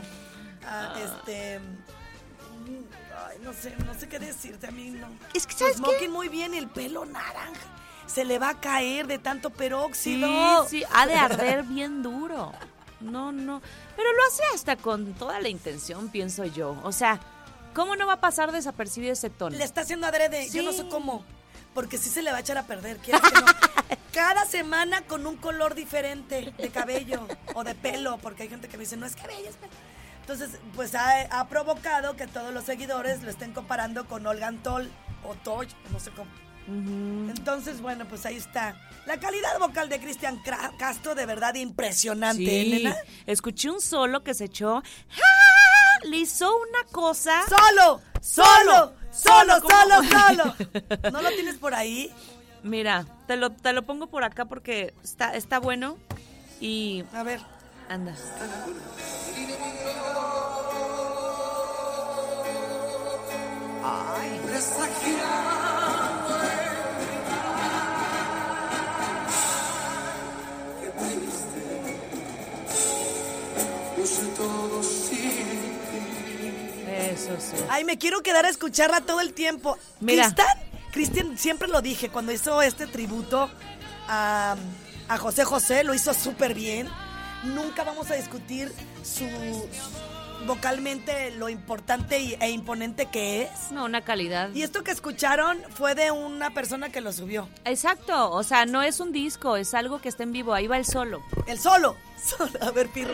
[0.65, 1.59] ah, este...
[1.59, 2.83] mm,
[3.29, 5.07] Ay, no sé, no sé qué decirte a mí, no.
[5.33, 5.79] Es que, ¿sabes qué?
[5.79, 7.59] smoking muy bien el pelo naranja.
[8.07, 10.67] Se le va a caer de tanto Sí, peróxido.
[10.67, 12.51] sí, ha de arder bien duro.
[12.99, 13.61] No, no.
[13.95, 16.79] Pero lo hace hasta con toda la intención, pienso yo.
[16.83, 17.19] O sea,
[17.73, 19.55] ¿cómo no va a pasar desapercibido ese tono?
[19.57, 20.79] Le está haciendo adrede, yo no Sí.
[20.79, 21.23] sé cómo.
[21.73, 23.45] Porque sí se le va a echar a perder, ¿quieres que no?
[24.13, 28.77] Cada semana con un color diferente de cabello o de pelo, porque hay gente que
[28.77, 29.71] me dice, no es cabello, es pelo.
[30.21, 34.89] Entonces, pues ha, ha provocado que todos los seguidores lo estén comparando con Olgan Tol
[35.23, 36.29] o Toy, no sé cómo.
[36.67, 38.75] Entonces, bueno, pues ahí está.
[39.05, 40.39] La calidad vocal de Cristian
[40.77, 42.95] Castro, de verdad impresionante, ¿eh, Sí, nena?
[43.25, 44.77] escuché un solo que se echó.
[44.77, 45.90] ¡Ah!
[46.03, 47.43] Le hizo una cosa.
[47.47, 48.01] ¡Solo!
[48.21, 48.93] ¡Solo!
[49.11, 50.09] ¡Solo, Solo, solo, ¿cómo?
[50.19, 50.55] solo!
[51.11, 52.11] ¿No lo tienes por ahí?
[52.63, 55.97] Mira, te lo, te lo pongo por acá porque está, está bueno.
[56.59, 57.41] Y A ver.
[57.89, 58.15] anda.
[77.37, 77.63] Eso sí.
[77.69, 79.77] Ay, me quiero quedar a escucharla todo el tiempo.
[79.99, 80.23] Mira.
[80.23, 80.47] Cristian,
[80.91, 83.49] Cristian, siempre lo dije, cuando hizo este tributo
[84.07, 84.55] a,
[85.07, 86.87] a José José, lo hizo súper bien.
[87.43, 88.71] Nunca vamos a discutir
[89.03, 89.25] su
[90.47, 93.71] vocalmente lo importante y- e imponente que es.
[93.71, 94.49] No, una calidad.
[94.53, 97.47] Y esto que escucharon fue de una persona que lo subió.
[97.63, 100.77] Exacto, o sea, no es un disco, es algo que está en vivo, ahí va
[100.77, 101.21] el solo.
[101.47, 101.95] El solo.
[102.21, 102.51] Solo.
[102.61, 103.13] A ver, Pirro.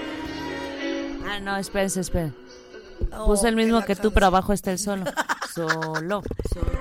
[1.25, 2.35] Ah, no, espérense, esperen.
[3.25, 5.05] Puse el mismo que tú, pero abajo está el solo.
[5.53, 6.21] Solo.
[6.53, 6.71] solo.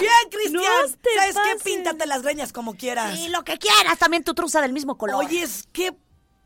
[0.00, 0.62] Bien, Cristian.
[0.62, 1.70] No te ¿Sabes qué?
[1.70, 3.18] Píntate las greñas como quieras.
[3.18, 5.16] Y lo que quieras, también tu truza del mismo color.
[5.16, 5.94] Oye, es qué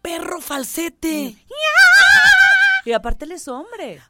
[0.01, 1.37] perro falsete.
[2.85, 4.01] Y aparte él es hombre.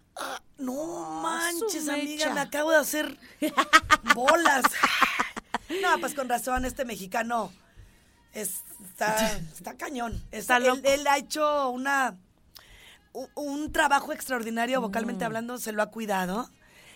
[0.58, 3.18] No manches, amiga, me acabo de hacer
[4.14, 4.64] bolas.
[5.80, 7.52] No, pues con razón, este mexicano
[8.32, 10.22] es- está, está cañón.
[10.30, 12.16] Está él, ha hecho una
[13.34, 14.84] un trabajo extraordinario Mm.
[14.84, 16.48] vocalmente hablando, se lo ha cuidado.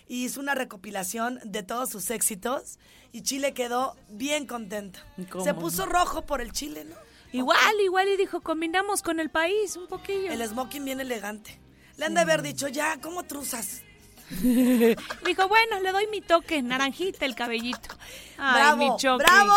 [0.08, 2.78] Y hizo una recopilación de todos sus éxitos
[3.12, 5.00] y Chile quedó bien contento.
[5.30, 6.94] ¿Cómo Se puso rojo por el Chile, ¿no?
[7.32, 10.30] Igual, igual, y dijo, combinamos con el país un poquillo.
[10.30, 11.60] El smoking bien elegante.
[11.96, 13.82] Le han de haber dicho, ya, ¿cómo truzas?
[14.30, 17.94] Dijo, bueno, le doy mi toque, naranjita el cabellito.
[18.38, 18.76] Ay, ¡Bravo!
[18.76, 19.24] mi choque.
[19.24, 19.52] ¡Bravo!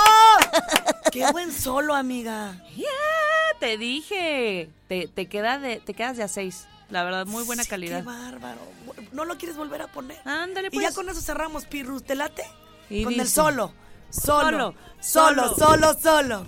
[1.12, 2.56] ¡Qué buen solo, amiga!
[2.78, 2.86] Ya,
[3.60, 4.70] te dije.
[4.88, 6.68] Te, te, queda de, te quedas de a seis.
[6.90, 8.00] La verdad, muy buena Sí, calidad.
[8.00, 8.60] ¡Qué bárbaro!
[9.12, 10.20] ¿No lo quieres volver a poner?
[10.26, 10.96] Ándale, Y ya pues.
[10.96, 12.02] con eso cerramos, Pirru.
[12.02, 12.44] ¿Te late?
[12.90, 13.74] Y con el solo.
[14.10, 14.74] Solo.
[15.02, 16.48] Solo, Solo, solo, solo.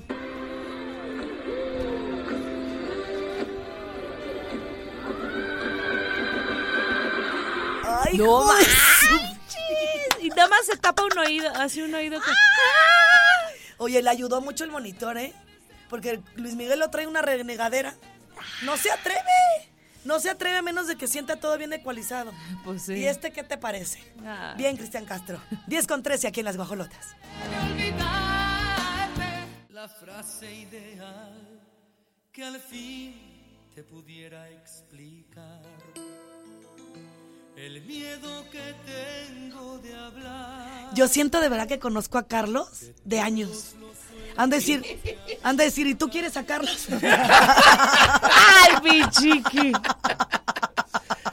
[8.12, 12.20] Ay, No su- Y nada más se tapa un oído, así un oído.
[12.22, 12.32] que-
[13.78, 15.34] Oye, le ayudó mucho el monitor, ¿eh?
[15.90, 17.96] Porque Luis Miguel lo trae una renegadera.
[18.64, 19.20] No se atreve.
[20.06, 22.32] No se atreve a menos de que sienta todo bien ecualizado.
[22.64, 22.94] Pues sí.
[22.94, 24.04] ¿Y este qué te parece?
[24.26, 24.54] Ah.
[24.58, 25.40] Bien, Cristian Castro.
[25.68, 27.16] 10 con 13 aquí en Las Guajolotas.
[29.70, 31.60] La frase ideal
[32.32, 33.16] que al fin
[33.76, 35.62] te pudiera explicar.
[37.56, 40.90] El miedo que tengo de hablar.
[40.96, 42.68] Yo siento de verdad que conozco a Carlos
[43.06, 43.74] de años.
[44.38, 44.84] Han de decir,
[45.44, 46.88] han de decir, ¿y tú quieres a Carlos?
[47.02, 49.74] ¡Ay, mi chiqui!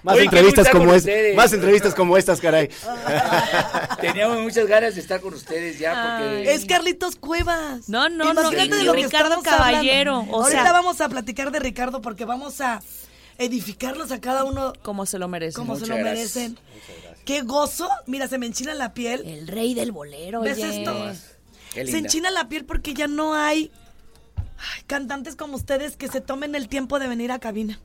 [0.03, 1.37] Más Oye, entrevistas como es, ustedes.
[1.37, 2.69] más entrevistas como estas, caray.
[4.01, 7.89] Teníamos muchas ganas de estar con ustedes ya porque es Carlitos Cuevas.
[7.89, 9.43] No, no, no, Imagínate y de lo Ricardo.
[9.43, 12.81] Caballero, o Ahorita sea- vamos a platicar de Ricardo porque vamos a
[13.39, 15.57] edificarlos a cada uno Como se lo merece.
[15.57, 16.37] como se Muchas lo gracias.
[16.37, 16.59] merecen.
[17.25, 17.89] Qué gozo.
[18.07, 19.23] Mira, se me enchina la piel.
[19.27, 20.79] El rey del bolero, ¿Ves oye.
[20.81, 20.95] esto?
[21.75, 23.71] Qué Se enchina la piel porque ya no hay
[24.57, 27.79] ay, cantantes como ustedes que se tomen el tiempo de venir a cabina.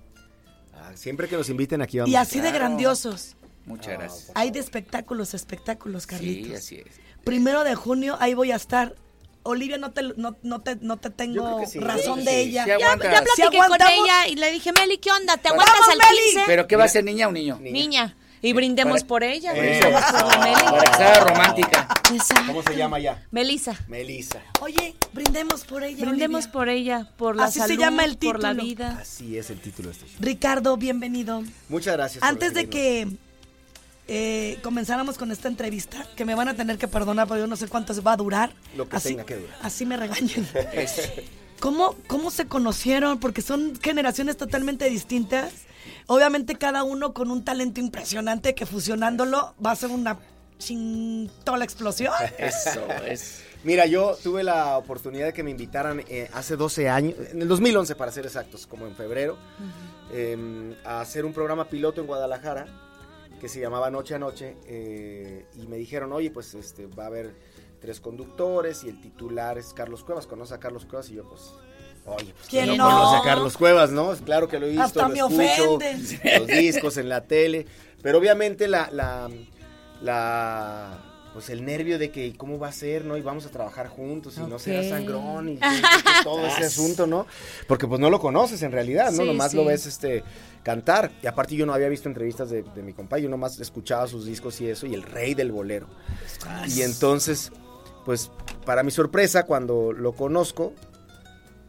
[0.73, 2.11] Ah, siempre que nos inviten aquí vamos.
[2.11, 3.35] Y así de grandiosos.
[3.65, 4.31] Muchas gracias.
[4.35, 6.47] Hay de espectáculos, espectáculos, Carlitos.
[6.49, 6.99] Sí, así es.
[7.23, 8.95] Primero de junio, ahí voy a estar.
[9.43, 11.79] Olivia, no te, no, no te, no te tengo sí.
[11.79, 12.63] razón Sí, de sí, ella.
[12.63, 15.37] sí Ya, ya platiqué con ella y le dije, Meli, ¿qué onda?
[15.37, 16.21] ¿Te ¡Vamos, aguantas al Meli!
[16.33, 16.43] 15?
[16.45, 17.59] ¿Pero qué va a ser, niña o niño?
[17.61, 18.15] Niña.
[18.41, 19.59] Y brindemos Para- por ella, Eh.
[19.79, 20.63] brindemos por la Meli.
[20.63, 21.87] Para que sea romántica.
[22.13, 22.43] Exacto.
[22.47, 23.25] ¿Cómo se llama ya?
[23.31, 23.73] Melisa.
[23.87, 24.41] Melisa.
[24.61, 26.05] Oye, brindemos por ella.
[26.05, 26.51] Brindemos Olivia.
[26.51, 28.63] por ella, por la Así se llama el por la título.
[28.65, 28.97] vida.
[29.01, 30.15] Así es el título de este show.
[30.19, 31.41] Ricardo, bienvenido.
[31.69, 32.19] Muchas gracias.
[32.19, 33.07] por Antes de que
[34.07, 37.55] eh, comenzáramos con esta entrevista, que me van a tener que perdonar porque yo no
[37.55, 38.51] sé cuánto va a durar.
[38.75, 39.57] Lo que así, tenga que durar.
[39.61, 40.47] Así me regañan.
[41.59, 43.19] ¿Cómo, ¿Cómo se conocieron?
[43.19, 45.53] Porque son generaciones totalmente distintas.
[46.07, 50.19] Obviamente cada uno con un talento impresionante que fusionándolo va a ser una
[50.57, 52.13] chintola explosión.
[52.37, 53.43] Eso es.
[53.63, 57.47] Mira, yo tuve la oportunidad de que me invitaran eh, hace 12 años, en el
[57.47, 59.37] 2011 para ser exactos, como en febrero,
[60.11, 62.67] eh, a hacer un programa piloto en Guadalajara
[63.43, 67.07] que se llamaba Noche a Noche eh, y me dijeron, oye, pues este va a
[67.07, 67.35] haber
[67.81, 71.09] tres conductores y el titular es Carlos Cuevas, ¿conoce a Carlos Cuevas?
[71.09, 71.53] Y yo pues...
[72.05, 72.89] Oye, pues ¿Quién ¿quién no?
[72.89, 74.13] no conoce a Carlos Cuevas, ¿no?
[74.23, 75.77] Claro que lo he visto, Hasta lo me escucho,
[76.39, 77.67] los discos en la tele,
[78.01, 79.29] pero obviamente la, la,
[80.01, 83.17] la, pues el nervio de que cómo va a ser, ¿no?
[83.17, 85.59] Y vamos a trabajar juntos y no será sangrón y,
[86.23, 87.25] todo ese asunto, ¿no?
[87.67, 89.23] Porque pues no lo conoces en realidad, ¿no?
[89.23, 89.57] Sí, nomás sí.
[89.57, 90.23] lo ves este
[90.61, 91.11] cantar.
[91.23, 94.25] Y aparte yo no había visto entrevistas de, de mi compa, yo nomás escuchaba sus
[94.25, 95.87] discos y eso, y el rey del bolero.
[96.67, 97.51] Y entonces,
[98.05, 98.31] pues
[98.65, 100.73] para mi sorpresa, cuando lo conozco,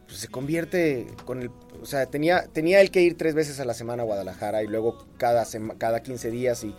[0.05, 1.49] pues se convierte con el...
[1.81, 4.67] O sea, tenía, tenía él que ir tres veces a la semana a Guadalajara y
[4.67, 6.75] luego cada, sema- cada 15 días y...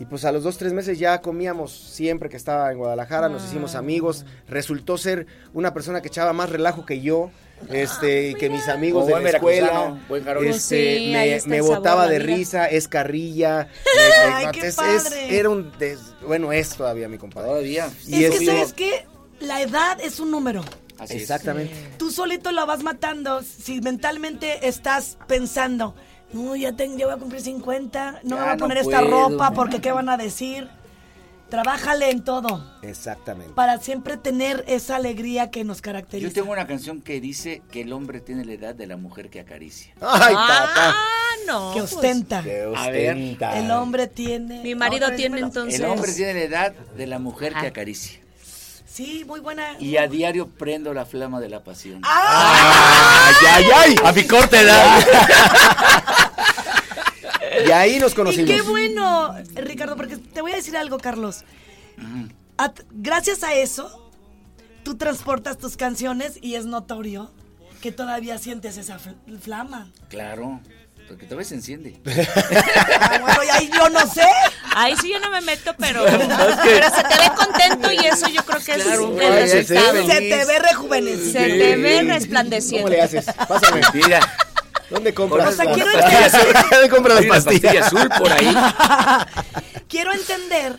[0.00, 3.44] Y pues a los dos, tres meses ya comíamos siempre que estaba en Guadalajara, nos
[3.44, 4.24] hicimos amigos.
[4.46, 7.30] Resultó ser una persona que echaba más relajo que yo,
[7.68, 9.98] este, y que mis amigos Como de buen la escuela.
[10.08, 10.24] buen.
[10.46, 13.66] Este, Sí, me, me sabor, botaba de risa, es carrilla.
[14.34, 14.96] Ay, me- qué es- padre.
[15.26, 17.48] es- era un des- bueno, es todavía mi compadre.
[17.48, 17.90] Todavía.
[18.06, 19.04] Y es que, eso- ¿sabes qué?
[19.40, 20.64] La edad es un número.
[21.00, 21.22] Así es.
[21.22, 21.74] Exactamente.
[21.96, 25.94] Tú solito la vas matando si mentalmente estás pensando,
[26.32, 28.78] no, ya, tengo, ya voy a cumplir 50, no Ya me voy a no poner
[28.78, 29.28] esta puedo".
[29.30, 30.68] ropa porque qué van a decir.
[31.48, 33.54] Trabájale en todo Exactamente.
[33.54, 36.34] para siempre tener esa alegría que nos Yo caracteriza.
[36.34, 39.40] tengo una canción que dice que el hombre tiene la edad de la mujer que
[39.40, 39.94] acaricia.
[40.02, 40.96] Ay, Ah, papá.
[41.46, 41.72] no.
[41.72, 42.40] que pues, ostenta.
[42.40, 42.66] A ver.
[42.68, 43.58] ostenta.
[43.58, 44.62] El hombre tiene.
[44.62, 45.80] Mi marido tiene entonces.
[45.80, 47.70] El hombre tiene la edad de la mujer que Ah.
[47.70, 48.20] acaricia.
[48.98, 49.78] Sí, muy buena.
[49.78, 52.00] Y a diario prendo la flama de la pasión.
[52.04, 53.30] ¡Ah!
[53.40, 53.94] ¡Ay, ay, ay!
[54.04, 55.06] A mi corta edad.
[57.66, 58.50] Y ahí nos Y conocimos.
[58.50, 61.44] qué bueno, Ricardo, porque te voy a decir algo, Carlos.
[62.56, 64.10] A- gracias a eso,
[64.84, 67.30] tú transportas tus canciones y es notorio
[67.80, 69.90] que todavía sientes esa fl- flama.
[70.08, 70.60] Claro,
[71.08, 71.96] porque todavía se enciende.
[73.00, 74.26] Ah, bueno, y ahí yo no sé.
[74.74, 78.44] Ahí sí yo no me meto, pero, pero se te ve contento y eso yo
[78.44, 80.06] creo que es Claro, el oye, sí, resultado.
[80.06, 81.32] Se te ve rejuvenecido.
[81.32, 82.90] Se te ve ¿Cómo resplandeciendo.
[82.90, 83.26] le haces?
[83.48, 83.80] Pásame.
[83.92, 84.20] Mentira.
[84.90, 85.48] ¿Dónde compras?
[85.48, 86.70] O sea, las quiero pastillas?
[86.70, 87.86] ¿Dónde compras las pastillas?
[87.86, 88.56] azul por ahí.
[89.88, 90.76] Quiero entender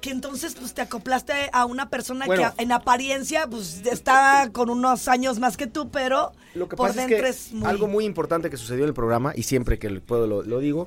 [0.00, 2.52] que entonces pues te acoplaste a una persona Bueno.
[2.56, 6.88] que en apariencia pues está con unos años más que tú, pero Lo que por
[6.88, 7.68] pasa es dentro que es muy...
[7.68, 10.86] algo muy importante que sucedió en el programa, y siempre que puedo lo, lo digo,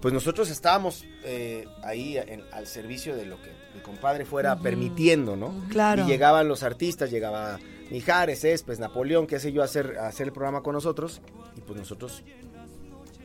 [0.00, 5.36] pues nosotros estábamos eh, ahí en- al servicio de lo que mi compadre fuera permitiendo,
[5.36, 5.54] ¿no?
[5.70, 6.04] Claro.
[6.04, 7.58] Y llegaban los artistas, llegaba
[7.90, 11.20] Mijares, Espes, Napoleón, qué sé yo, a hacer, a hacer el programa con nosotros,
[11.56, 12.22] y pues nosotros,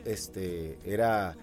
[0.04, 1.36] este, era...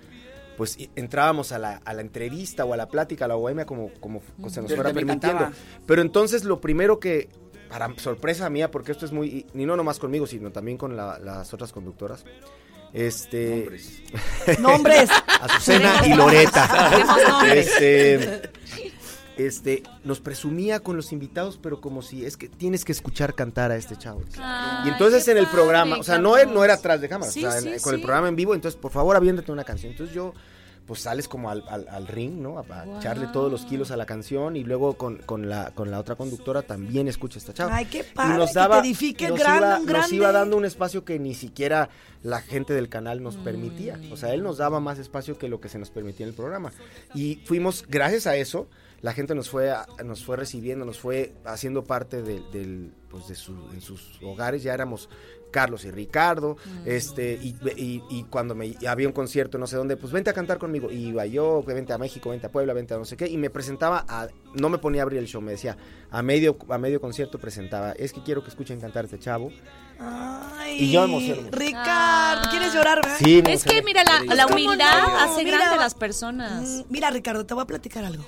[0.58, 3.90] Pues entrábamos a la, a la entrevista o a la plática, a la bohemia, como,
[4.00, 5.50] como se nos Pero fuera permitiendo.
[5.86, 7.30] Pero entonces lo primero que,
[7.70, 11.18] para sorpresa mía, porque esto es muy, y no nomás conmigo, sino también con la-
[11.20, 12.26] las otras conductoras,
[12.94, 14.02] este, Hombres.
[14.60, 15.10] Nombres.
[15.40, 16.92] Azucena y Loreta,
[17.30, 17.68] nombres.
[17.68, 18.42] este,
[19.48, 23.72] este, nos presumía con los invitados, pero como si es que tienes que escuchar cantar
[23.72, 24.22] a este chavo.
[24.40, 26.64] Ay, Y entonces en el padre, programa, o sea, no, era- no Carlos.
[26.66, 28.80] era atrás de cámara, Sí, o sea, en- sí, con el programa en vivo, entonces
[28.80, 29.92] por favor aviéntate una canción.
[29.92, 30.34] Entonces yo,
[30.88, 32.58] pues sales como al, al- al ring, ¿no?
[32.58, 35.90] A, a echarle todos los kilos a la canción y luego con, con la, con
[35.92, 37.76] la otra conductora también escucha esta chava.
[37.76, 40.58] Ay, qué padre, Y nos que daba, te edifique nos grande, iba, nos iba dando
[40.58, 41.90] un espacio que ni siquiera
[42.24, 44.00] la gente del canal nos permitía.
[44.12, 46.36] O sea, él nos daba más espacio que lo que se nos permitía en el
[46.36, 46.74] programa.
[47.14, 48.68] Y fuimos, gracias a eso,
[49.02, 53.28] la gente nos fue, a- nos fue recibiendo, nos fue haciendo parte de, del, pues
[53.28, 54.64] de su, en sus hogares.
[54.64, 55.10] Ya éramos
[55.52, 59.98] Carlos y Ricardo, este, y, y- y cuando me había un concierto no sé dónde,
[59.98, 60.90] pues vente a cantar conmigo.
[60.92, 63.38] Y iba yo, vente a México, vente a Puebla, vente a no sé qué, y
[63.38, 65.76] me presentaba a, no me ponía a abrir el show, me decía,
[66.10, 69.52] a medio, a medio concierto presentaba, es que quiero que escuchen cantar a este chavo.
[70.00, 71.50] Ay, Y yo emociono.
[71.52, 73.18] Ricardo, ¿quieres llorar, verdad?
[73.20, 75.18] Sí, me Es que mira, la, la ¿cómo humildad no?
[75.18, 76.64] hace Mira, grande a las personas.
[76.64, 78.24] Mm, Mira, Ricardo, te voy a platicar algo.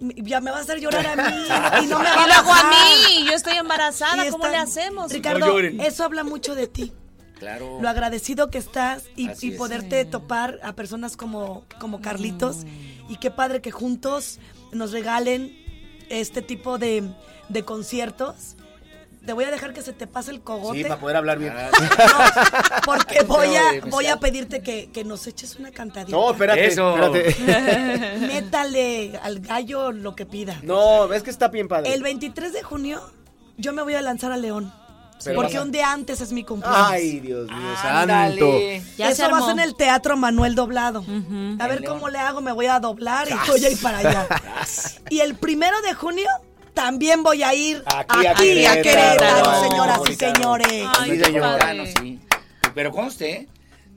[0.00, 1.46] Ya me vas a hacer llorar a mí
[1.84, 5.12] y no me va Y luego a mí, yo estoy embarazada, ¿cómo le hacemos?
[5.12, 6.92] Ricardo, No eso habla mucho de ti.
[7.38, 7.78] Claro.
[7.80, 9.58] Lo agradecido que estás y, y es.
[9.58, 12.64] poderte topar a personas como, como Carlitos.
[13.08, 14.38] Y qué padre que juntos
[14.72, 15.56] nos regalen
[16.08, 17.04] este tipo de,
[17.48, 18.56] de conciertos.
[19.24, 20.78] Te voy a dejar que se te pase el cogote.
[20.78, 21.54] Sí, para poder hablar bien.
[21.56, 23.90] Ah, No, porque voy a, mezcal.
[23.90, 26.16] voy a pedirte que, que nos eches una cantadita.
[26.16, 26.94] No, espérate, Eso.
[26.94, 28.18] espérate.
[28.26, 30.58] Métale al gallo lo que pida.
[30.62, 31.94] No, es que está bien padre.
[31.94, 33.00] El 23 de junio
[33.56, 34.72] yo me voy a lanzar a León.
[35.22, 36.86] Pero porque a- un día antes es mi cumpleaños.
[36.90, 38.58] Ay, Dios mío, santo.
[38.98, 39.46] Ya se Eso va a armó.
[39.46, 41.02] ser en el Teatro Manuel Doblado.
[41.58, 42.12] A ver cómo León.
[42.12, 44.26] le hago, me voy a doblar y voy a ir para allá.
[45.08, 46.28] y el primero de junio
[46.74, 49.68] también voy a ir Aquí, aquí, a Querétaro.
[49.68, 50.86] Señoras y señores.
[50.98, 51.42] Ay, Sí, qué señor.
[51.42, 51.64] padre.
[51.64, 52.20] Bueno, sí.
[52.74, 53.48] Pero conste, ¿eh?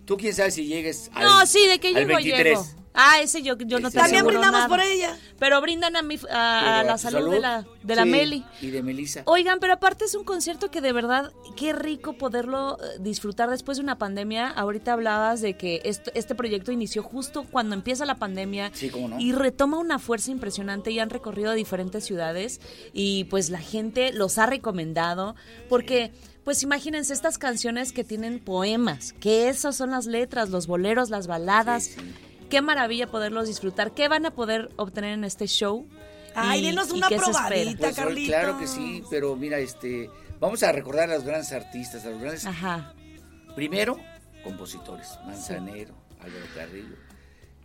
[0.06, 2.44] Tú quién sabe si llegues al No, sí, de que al llego, 23.
[2.60, 2.66] llego.
[3.00, 4.68] Ah, ese yo, yo no te También brindamos nada.
[4.68, 5.16] por ella.
[5.38, 8.10] Pero brindan a, mi, a, a la salud, de la, de la Sí.
[8.10, 8.46] Meli.
[8.60, 9.22] Y de Melissa.
[9.26, 13.78] Oigan, pero aparte es un concierto que de verdad, qué rico poderlo eh, disfrutar después
[13.78, 14.48] de una pandemia.
[14.50, 19.10] Ahorita hablabas de que esto- este proyecto inició justo cuando empieza la pandemia Sí, cómo
[19.10, 19.20] no.
[19.20, 22.60] y retoma una fuerza impresionante y han recorrido diferentes ciudades
[22.94, 25.36] y pues la gente los ha recomendado
[25.70, 26.12] porque...
[26.48, 31.28] Pues imagínense estas canciones que tienen poemas, que esas son las letras, los boleros, las
[31.28, 31.84] baladas.
[31.84, 32.14] Sí, sí.
[32.50, 33.91] Qué maravilla poderlos disfrutar.
[33.93, 35.88] ¿Qué van a poder obtener en este show?
[36.36, 38.36] Ay, y una probadita, Pues, Carlitos.
[38.36, 42.22] claro que sí, pero mira, este, vamos a recordar a los grandes artistas, a los
[42.22, 42.45] grandes.
[42.45, 42.93] Ajá.
[43.56, 43.98] Primero,
[44.43, 46.95] compositores, Manzanero, Álvaro Carrillo.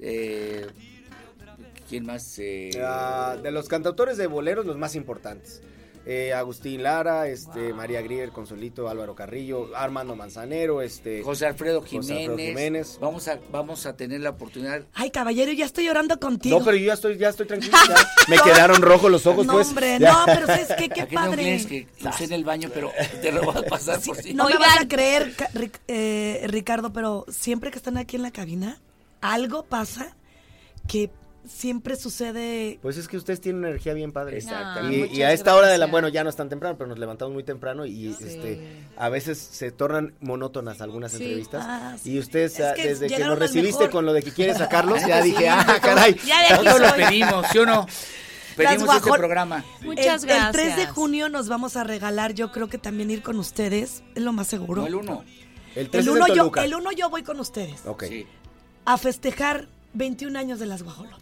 [0.01, 0.66] Eh,
[1.89, 2.39] ¿Quién más?
[2.39, 5.61] Eh, Ah, de los cantautores de boleros, los más importantes.
[6.05, 11.90] Eh, Agustín Lara, este, María Grier, Consolito, Álvaro Carrillo, Armando Manzanero, este, José Alfredo José
[12.00, 12.28] Jiménez.
[12.28, 12.98] Alfredo Jiménez.
[13.00, 14.82] Vamos a, vamos a tener la oportunidad.
[14.94, 16.59] Ay, caballero, ya estoy llorando contigo.
[16.59, 17.76] No, pero yo ya estoy, ya estoy tranquilo.
[17.88, 17.94] ya.
[18.28, 19.68] Me quedaron rojos los ojos, No, pues.
[19.68, 20.12] hombre, Ya.
[20.12, 20.88] no, pero ¿sabes qué?
[20.92, 21.64] Qué no padre.
[21.68, 22.90] que usé en el baño, pero
[23.20, 24.34] te lo voy a pasar por si.
[24.34, 25.32] No me vas a creer,
[25.86, 28.80] eh, Ricardo, pero siempre que están aquí en la cabina,
[29.20, 30.16] algo pasa
[30.88, 31.11] que
[31.47, 32.78] siempre sucede.
[32.82, 34.38] Pues es que ustedes tienen una energía bien padre.
[34.38, 34.97] Exactamente.
[34.97, 36.88] Y, muchas y a esta hora de la, bueno, ya no es tan temprano, pero
[36.88, 41.22] nos levantamos muy temprano y este a veces se tornan monótonas algunas Sí.
[41.24, 41.64] entrevistas.
[41.66, 42.12] Ah, sí.
[42.12, 43.90] Y ustedes, Es que desde que nos recibiste mejor.
[43.90, 46.14] con lo de que quieres sacarlos, ya dije, ah, caray.
[46.24, 47.86] Ya de aquí Nosotros lo pedimos, ¿sí o no?
[48.57, 49.64] Pedimos este programa.
[49.80, 50.47] Muchas el, gracias.
[50.47, 54.03] El 3 de junio nos vamos a regalar, yo creo que también ir con ustedes,
[54.14, 54.82] es lo más seguro.
[54.82, 55.24] No el uno.
[55.74, 56.64] El 3 el es uno en yo, Toluca.
[56.64, 58.05] el uno yo voy con ustedes Ok.
[58.09, 58.26] Sí.
[58.84, 61.20] a festejar 21 años de las guajolotas.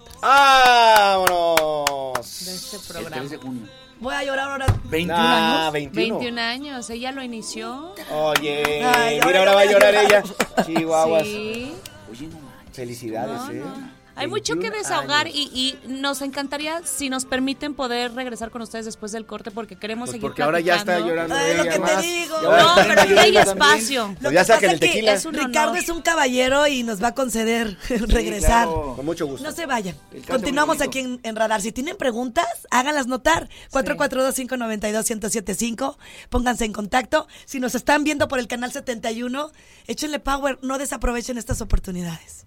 [1.21, 2.45] ¡Vámonos!
[2.45, 3.17] de este El programa.
[3.17, 3.67] 3 de junio.
[4.01, 4.67] Voy a llorar ahora.
[4.85, 5.73] 21 Ah, años.
[5.75, 6.19] 21.
[6.19, 7.95] 21 años, ella lo inició.
[8.11, 10.05] Oye, Ay, mira, ahora va a llorar llorar.
[10.07, 10.23] ella.
[10.65, 11.23] Chihuahuas.
[11.25, 11.75] Sí.
[12.11, 12.77] Oye, no manches.
[12.77, 13.63] Felicidades, No, ¿eh?
[13.65, 14.00] no.
[14.21, 18.63] Hay mucho que 21 desahogar y, y nos encantaría, si nos permiten, poder regresar con
[18.63, 21.09] ustedes después del corte porque queremos Pues seguir porque ahora ya está platicando.
[21.11, 22.41] llorando Ay, lo que te digo.
[22.43, 23.49] No, pero aquí hay también.
[23.49, 24.09] espacio.
[24.09, 25.13] Lo Pues que ya pasa saquen el es que tequila.
[25.15, 28.67] es un Ricardo es un caballero y nos va a conceder regresar.
[28.67, 28.93] claro.
[28.97, 29.47] Con mucho gusto.
[29.49, 29.97] No se vayan.
[30.29, 31.61] Continuamos aquí en, en Radar.
[31.63, 33.49] Si tienen preguntas, háganlas notar.
[33.73, 35.97] 442-592-1075.
[36.29, 37.27] Pónganse en contacto.
[37.47, 39.51] Si nos están viendo por el canal 71,
[39.87, 40.59] échenle power.
[40.63, 42.47] No desaprovechen estas oportunidades.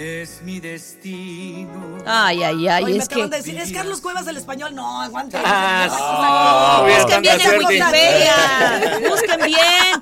[0.00, 1.98] Es mi destino.
[2.06, 3.14] Ay, ay, ay, Oye, me es que...
[3.16, 4.74] acaban de decir, es Carlos Cuevas el español.
[4.74, 5.42] No, aguanta.
[5.44, 6.94] Ah, sí.
[7.02, 7.58] Busquen bien en.
[7.58, 8.98] Wikipedia.
[9.10, 10.00] Busquen bien.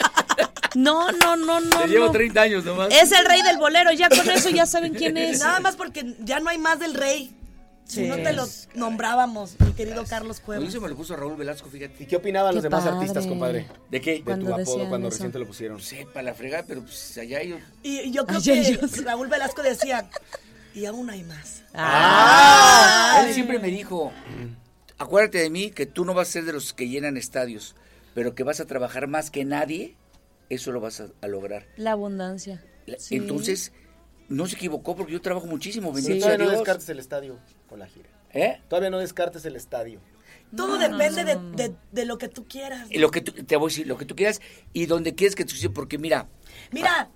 [0.76, 1.78] No, no, no, no.
[1.80, 2.12] Te llevo no.
[2.12, 2.89] 30 años nomás.
[2.93, 3.91] Es el rey del bolero.
[3.91, 5.41] Ya con eso ya saben quién es.
[5.41, 7.34] Nada más porque ya no hay más del rey.
[7.89, 10.68] Si no te lo nombrábamos, mi querido Carlos Cuevas.
[10.68, 12.03] eso me lo puso Raúl Velasco, fíjate.
[12.03, 12.97] ¿Y qué opinaban los demás padre.
[12.99, 13.66] artistas, compadre?
[13.91, 14.22] ¿De qué?
[14.22, 15.16] De tu apodo cuando eso.
[15.16, 15.80] recién te lo pusieron.
[15.80, 17.61] Sepa la fregada, pero pues allá ellos.
[17.82, 19.03] Y, y yo creo que ellos.
[19.05, 20.09] Raúl Velasco decía,
[20.74, 21.62] y aún hay más.
[21.72, 23.22] Ah.
[23.26, 24.12] Él siempre me dijo,
[24.99, 27.74] acuérdate de mí que tú no vas a ser de los que llenan estadios,
[28.14, 29.97] pero que vas a trabajar más que nadie,
[30.51, 31.66] eso lo vas a, a lograr.
[31.76, 32.62] La abundancia.
[32.86, 33.16] La- Sí.
[33.16, 33.72] Entonces,
[34.29, 37.87] no se equivocó porque yo trabajo muchísimo, sea todavía no descartes el estadio con la
[37.87, 38.09] gira.
[38.33, 38.61] ¿Eh?
[38.68, 40.01] Todavía no descartes el estadio.
[40.57, 42.87] Todo depende de, de- de lo que tú quieras.
[42.91, 44.41] Y Lo que tú, te voy a decir, lo que tú quieras
[44.72, 46.29] y donde quieres que tú porque mira,
[46.72, 47.11] Mira,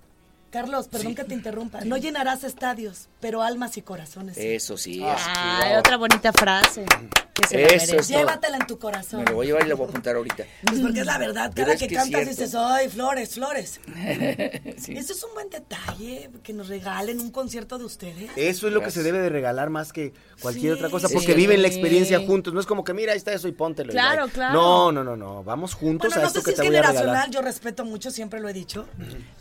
[0.50, 1.82] Carlos, perdón que te interrumpa.
[1.84, 4.34] No llenarás estadios, pero almas y corazones.
[4.36, 4.46] sí.
[4.48, 6.84] eso sí, eso, otra bonita frase.
[7.32, 8.18] Que se la Eso es todo.
[8.18, 9.20] Llévatela en tu corazón.
[9.24, 10.44] me lo voy a llevar y lo voy a apuntar ahorita.
[10.66, 13.80] Pues porque es la verdad, cada que, cantas dices, ay, flores, flores.
[14.76, 14.92] Sí.
[14.96, 18.30] Eso es un buen detalle, que nos regalen un concierto de ustedes.
[18.36, 20.78] Eso es lo que se debe de regalar más que cualquier Sí.
[20.78, 21.14] otra cosa, Sí.
[21.14, 22.52] porque viven la experiencia juntos.
[22.52, 23.92] No es como que, mira, ahí está eso y póntelo.
[23.92, 24.32] y Claro, bye.
[24.32, 24.52] claro.
[24.54, 25.44] No, no, no, no.
[25.44, 26.96] Vamos juntos Bueno, a no esto sé que si es te voy a regalar.
[27.02, 28.86] generacional, yo respeto mucho, siempre lo he dicho,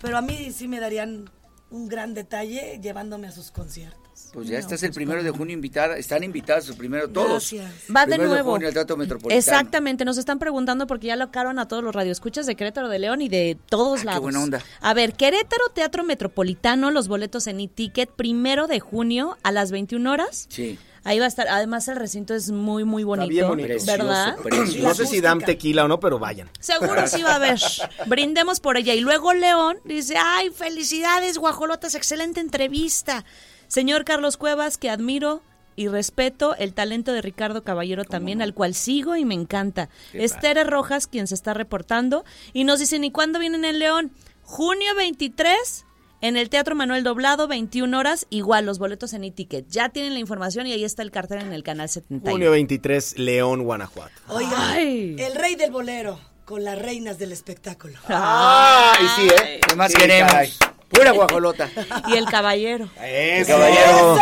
[0.02, 1.30] pero a mí sí me darían
[1.72, 4.00] un gran detalle llevándome a sus conciertos.
[4.34, 7.52] Pues ya estás el primero de junio invitada, están invitados el primero todos.
[7.52, 7.72] Gracias.
[7.94, 8.52] Va de Primero nuevo.
[8.52, 9.38] junio al Teatro Metropolitano.
[9.40, 13.00] Exactamente, nos están preguntando porque ya lo acaban a todos los radioescuchas de Querétaro de
[13.00, 14.22] León y de todos Ah, qué lados.
[14.22, 14.62] buena onda.
[14.82, 20.12] A ver, Querétaro Teatro Metropolitano, los boletos en e-ticket, primero de junio a las 21
[20.12, 20.46] horas.
[20.50, 20.78] Sí.
[21.04, 23.30] Ahí va a estar, además el recinto es muy, muy bonito.
[23.30, 23.74] bien bonito.
[23.86, 24.38] ¿Verdad?
[24.38, 24.82] Precioso.
[24.92, 26.50] No sé si dan tequila o no, pero vayan.
[26.60, 27.60] Seguro sí va a haber.
[28.06, 28.94] Brindemos por ella.
[28.94, 33.26] Y luego León dice, ay, felicidades, guajolotas, excelente entrevista.
[33.68, 35.42] Señor Carlos Cuevas, que admiro
[35.76, 39.90] y respeto el talento de Ricardo Caballero también, al cual sigo y me encanta.
[40.14, 44.12] Esther Rojas, quien se está reportando, y nos dicen, ¿y cuándo vienen en León?
[44.44, 45.86] Junio 23,
[46.22, 49.68] en el Teatro Manuel Doblado, 21 horas, igual los boletos en e-ticket.
[49.70, 52.32] Ya tienen la información y ahí está el cartel en el canal 71.
[52.32, 54.12] Junio 23, León, Guanajuato.
[54.30, 55.16] Oigan, Ay.
[55.20, 57.98] el rey del bolero con las reinas del espectáculo.
[58.08, 58.94] ¡Ah!
[59.02, 59.60] Y sí, ¿eh?
[59.68, 60.32] ¿Qué más Sí, queremos?
[60.32, 60.52] caray.
[60.90, 61.70] Pura guajolota.
[62.10, 62.90] Y el caballero.
[63.02, 63.52] Eso.
[63.54, 64.18] Caballero.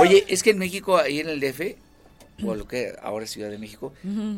[0.00, 1.76] Oye, es que en México, ahí en el DF,
[2.46, 3.92] o lo que ahora es Ciudad de México,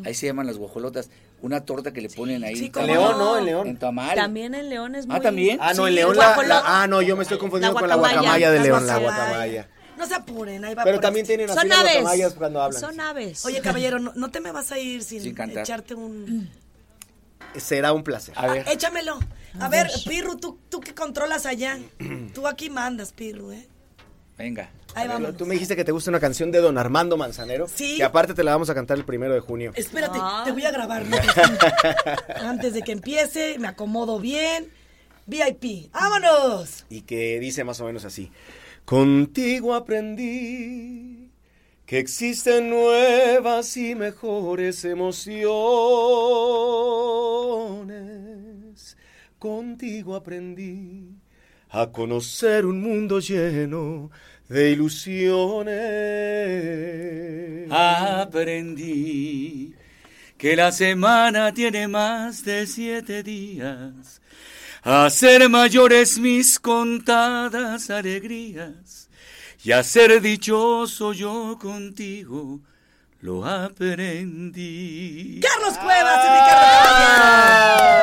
[0.05, 1.09] ahí se llaman las guajolotas.
[1.43, 2.87] Una torta que le ponen ahí sí, en.
[2.87, 3.37] León, ¿no?
[3.37, 3.67] En León.
[3.67, 4.15] En tamal.
[4.15, 5.17] También en León es muy...
[5.17, 5.57] Ah, ¿también?
[5.61, 8.49] Ah, no, en León la, Ah, no, yo me estoy confundiendo La con la guacamaya.
[8.49, 9.67] de León, la guacamaya.
[9.97, 11.35] No se apuren, ahí va Pero por también este.
[11.35, 11.93] tienen así Son las aves.
[11.95, 12.79] guacamayas cuando hablan.
[12.79, 13.45] Son aves.
[13.45, 16.49] Oye, caballero, no, no te me vas a ir sin, echarte un...
[17.57, 18.33] será un placer.
[18.37, 18.65] A ver.
[18.69, 19.19] Échamelo.
[19.59, 21.77] A ver, Pirru, tú, tú que controlas allá.
[22.33, 23.67] Tú aquí mandas, Pirru, ¿eh?
[24.37, 24.69] Venga.
[24.95, 25.37] Ahí vamos.
[25.37, 27.67] Tú me dijiste que te gusta una canción de Don Armando Manzanero.
[27.67, 27.97] Sí.
[27.97, 29.71] Que aparte te la vamos a cantar el primero de junio.
[29.75, 31.05] Espérate, te voy a grabar.
[31.05, 31.17] ¿no?
[32.41, 34.71] Antes de que empiece, me acomodo bien.
[35.25, 36.85] VIP, ¡vámonos!
[36.89, 38.29] Y que dice más o menos así.
[38.83, 41.31] Contigo aprendí
[41.85, 45.47] que existen nuevas y mejores emociones.
[49.39, 51.22] Contigo aprendí
[51.73, 54.11] a conocer un mundo lleno
[54.47, 55.73] de ilusiones.
[57.71, 59.73] Aprendí
[60.37, 64.21] que la semana tiene más de siete días,
[64.83, 69.09] a ser mayores mis contadas alegrías
[69.63, 72.59] y a ser dichoso yo contigo
[73.21, 75.39] lo aprendí.
[75.41, 76.27] Carlos Cuevas y.
[76.27, 77.93] Ricardo.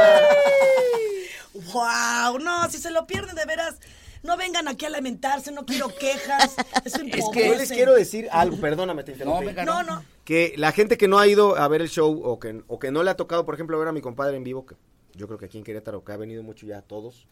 [1.73, 2.39] ¡Wow!
[2.39, 3.77] No, si se lo pierden de veras,
[4.23, 6.57] no vengan aquí a lamentarse, no quiero quejas.
[6.85, 9.47] Eso Es que yo les quiero decir algo, perdóname, te interrumpí.
[9.47, 10.05] venga, No, no.
[10.25, 12.91] Que la gente que no ha ido a ver el show o que, o que
[12.91, 14.77] no le ha tocado, por ejemplo, ver a mi compadre en vivo, que
[15.15, 17.27] yo creo que aquí en Querétaro, que ha venido mucho ya a todos,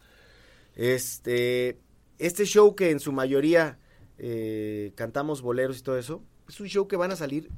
[0.75, 1.79] este,
[2.17, 3.77] este show que en su mayoría
[4.17, 7.49] eh, cantamos boleros y todo eso, es un show que van a salir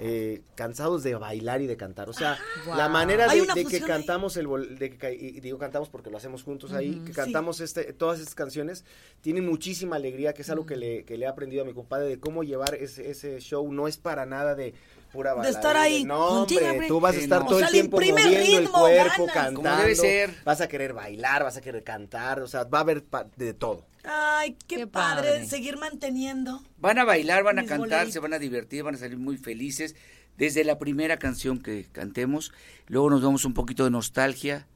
[0.00, 2.08] eh, cansados de bailar y de cantar.
[2.08, 2.38] O sea,
[2.76, 3.82] la manera de, que ahí.
[3.82, 7.12] cantamos el bol- de que y digo cantamos porque lo hacemos juntos ahí, que sí.
[7.12, 8.84] cantamos este, todas estas canciones,
[9.20, 12.08] tienen muchísima alegría, que es algo que le, que le he aprendido a mi compadre
[12.08, 13.72] de cómo llevar ese, ese show.
[13.72, 14.74] No es para nada de
[15.14, 15.54] pura De bailar.
[15.54, 17.46] estar ahí, No, hombre, tú vas a Sí, estar no.
[17.46, 19.32] todo O sea, el tiempo moviendo el ritmo, cuerpo, ganas.
[19.32, 19.62] cantando.
[19.62, 20.34] Como debe ser.
[20.44, 23.04] Vas a querer bailar, vas a querer cantar, o sea, va a haber
[23.36, 23.86] de todo.
[24.02, 25.46] Ay, qué, Qué padre, padre.
[25.46, 26.62] seguir manteniendo.
[26.78, 29.94] Van a bailar, van a cantar, se van a divertir, van a salir muy felices.
[30.36, 32.52] Desde la primera canción que cantemos,
[32.88, 34.66] luego nos damos un poquito de nostalgia,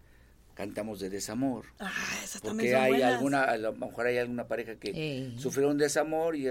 [0.59, 1.67] cantamos de desamor.
[1.79, 1.93] Ah,
[2.25, 3.15] esas Porque hay buenas.
[3.15, 5.37] alguna, a lo mejor hay alguna pareja que Ey.
[5.39, 6.49] sufrió un desamor y,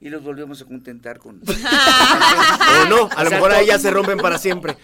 [0.00, 1.42] y los volvemos a contentar con...
[1.44, 4.76] O no, a O lo sea, mejor ahí ya se rompen para siempre.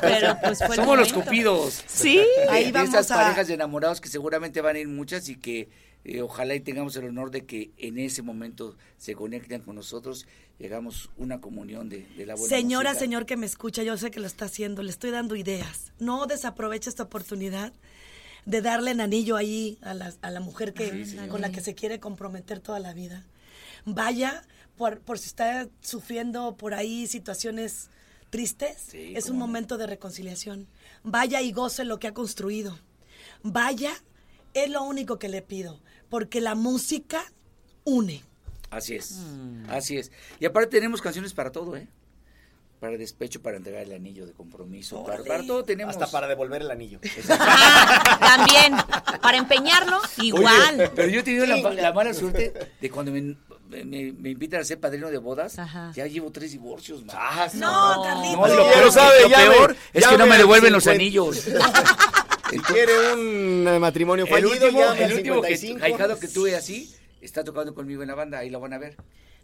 [0.00, 1.84] Pero pues fue Somos los cupidos.
[1.86, 2.16] Sí.
[2.16, 5.28] De- Ahí de, vamos esas a- parejas de enamorados que seguramente van a ir muchas
[5.28, 5.68] y que
[6.04, 10.26] eh, ojalá y tengamos el honor de que en ese momento se conecten con nosotros
[10.58, 13.00] y hagamos una comunión de, de la buena Señora, música.
[13.04, 15.92] señor que me escucha, yo sé que lo está haciendo, le estoy dando ideas.
[15.98, 17.72] No desaproveche esta oportunidad
[18.46, 21.74] de darle el anillo ahí a la, a la mujer que, con la que se
[21.74, 23.24] quiere comprometer toda la vida.
[23.84, 24.42] Vaya,
[24.76, 27.90] por, por si está sufriendo por ahí situaciones
[28.30, 29.46] tristes, Sí, es un no.
[29.46, 30.66] momento de reconciliación.
[31.02, 32.78] Vaya y goce lo que ha construido.
[33.42, 33.92] Vaya,
[34.54, 37.22] es lo único que le pido, porque la música
[37.84, 38.22] une.
[38.70, 39.70] Así es, Mm.
[39.70, 40.10] así es.
[40.40, 41.86] Y aparte tenemos canciones para todo, ¿eh?
[42.84, 45.94] Para despecho, para entregar el anillo de compromiso, para, para todo tenemos.
[45.96, 47.00] Hasta para devolver el anillo.
[48.20, 48.74] También,
[49.22, 50.74] para empeñarlo, igual.
[50.74, 54.60] Oye, pero yo he tenido la, la mala suerte de cuando me, me- me invitan
[54.60, 55.92] a ser padrino de bodas, Ajá.
[55.94, 57.16] ya llevo tres divorcios, man.
[57.18, 58.48] Ah, No, Carlitos.
[58.50, 60.84] No, lo peor, sabe, lo ya peor me- es ya que no me devuelven los
[60.84, 61.02] 50.
[61.02, 61.44] anillos.
[62.50, 65.84] Si quiere un eh, matrimonio El fallido, último, el último que, 55.
[65.86, 68.96] ahijado que tuve así está tocando conmigo en la banda, ahí lo van a ver.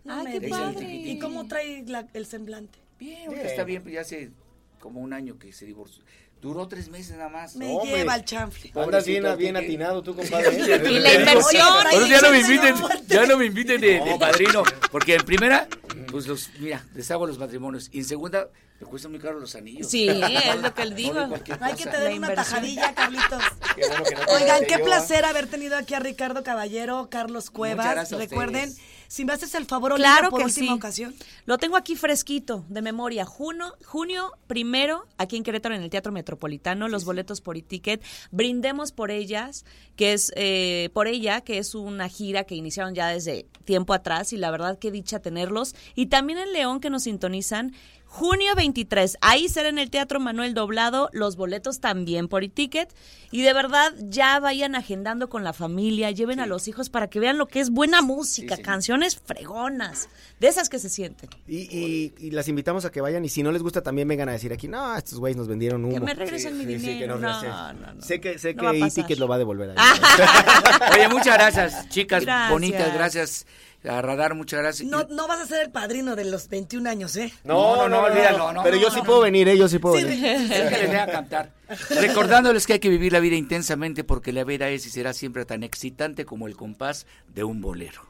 [0.04, 0.84] Me qué padre.
[0.92, 2.78] ¿Y cómo trae la- el semblante?
[3.00, 4.30] Bien, ahorita está bien, pues ya hace
[4.78, 6.04] como un año que se divorció.
[6.40, 7.56] Duró tres meses nada más.
[7.56, 7.98] Me hombre.
[7.98, 8.72] lleva al chanfle.
[8.74, 10.54] Andas bien, bien atinado tú, compadre.
[10.58, 12.08] Y la inversión.
[12.08, 12.74] Ya no me inviten,
[13.06, 15.68] ya no me inviten de, de padrino, porque en primera,
[16.10, 18.48] pues los, mira, deshago los matrimonios, y en segunda,
[18.80, 19.88] me cuestan muy caro los anillos.
[19.88, 21.12] Sí, es lo que él dijo.
[21.12, 23.42] No Hay que te den una tajadilla, Carlitos.
[23.76, 27.08] Qué bueno que no te Oigan, qué yo, placer haber tenido aquí a Ricardo Caballero,
[27.10, 28.10] Carlos Cuevas.
[28.10, 28.89] Recuerden, ustedes.
[29.10, 30.72] Si me haces el favor, Olivia, Claro por que última sí.
[30.72, 31.14] ocasión.
[31.44, 33.24] Lo tengo aquí fresquito, de memoria.
[33.24, 38.00] Junio, junio primero, aquí en Querétaro, en el Teatro Metropolitano, los boletos por e-ticket.
[38.30, 39.64] Brindemos por ellas,
[39.96, 44.32] que es, eh, por ella, que es una gira que iniciaron ya desde tiempo atrás
[44.32, 45.74] y la verdad que dicha tenerlos.
[45.96, 47.74] Y también en León, que nos sintonizan.
[48.12, 52.92] Junio 23, ahí será en el Teatro Manuel Doblado, los boletos también por e-ticket.
[53.30, 57.20] Y de verdad, ya vayan agendando con la familia, lleven a los hijos para que
[57.20, 58.62] vean lo que es buena música, sí.
[58.62, 60.08] canciones fregonas,
[60.40, 61.30] de esas que se sienten.
[61.46, 64.28] Y, y- y las invitamos a que vayan y si no les gusta también vengan
[64.28, 65.94] a decir aquí, no, estos güeyes nos vendieron humo.
[65.94, 67.16] Que me regresen mi Sí, sí, que dinero.
[67.16, 67.46] no, No, sé.
[67.48, 68.02] no, no.
[68.02, 69.72] Sé que, sé que e-ticket lo va a devolver.
[69.76, 70.00] ahí.
[70.94, 72.50] Oye, muchas gracias, chicas Gracias.
[72.50, 73.46] bonitas, gracias
[73.88, 74.88] a Radar, muchas gracias.
[74.88, 77.32] No, no vas a ser el padrino de los 21 años, ¿eh?
[77.44, 79.56] No, no, no, olvídalo, no, Pero yo sí puedo venir, ¿eh?
[79.56, 80.24] Yo sí puedo Sí, venir.
[80.52, 81.52] Es que les voy a cantar.
[81.90, 85.44] Recordándoles que hay que vivir la vida intensamente porque la vida es y será siempre
[85.46, 88.02] tan excitante como el compás de un bolero.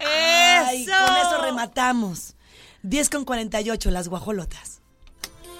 [0.00, 0.92] Ay, ¡Eso!
[1.06, 2.34] con eso rematamos.
[2.82, 4.82] 10 con 48, las guajolotas.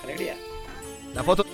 [0.03, 0.37] Alegría.
[1.15, 1.47] La foto.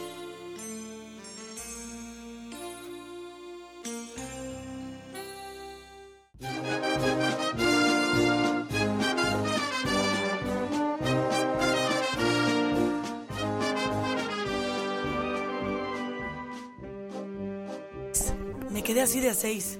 [19.20, 19.78] De a seis.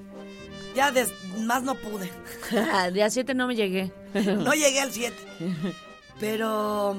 [0.75, 2.09] Ya des- más no pude.
[2.93, 3.91] De a siete no me llegué.
[4.13, 5.15] No llegué al 7.
[6.19, 6.95] Pero,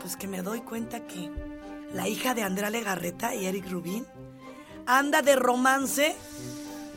[0.00, 1.30] pues que me doy cuenta que
[1.94, 4.06] la hija de Andrea Legarreta y Eric Rubín
[4.86, 6.14] anda de romance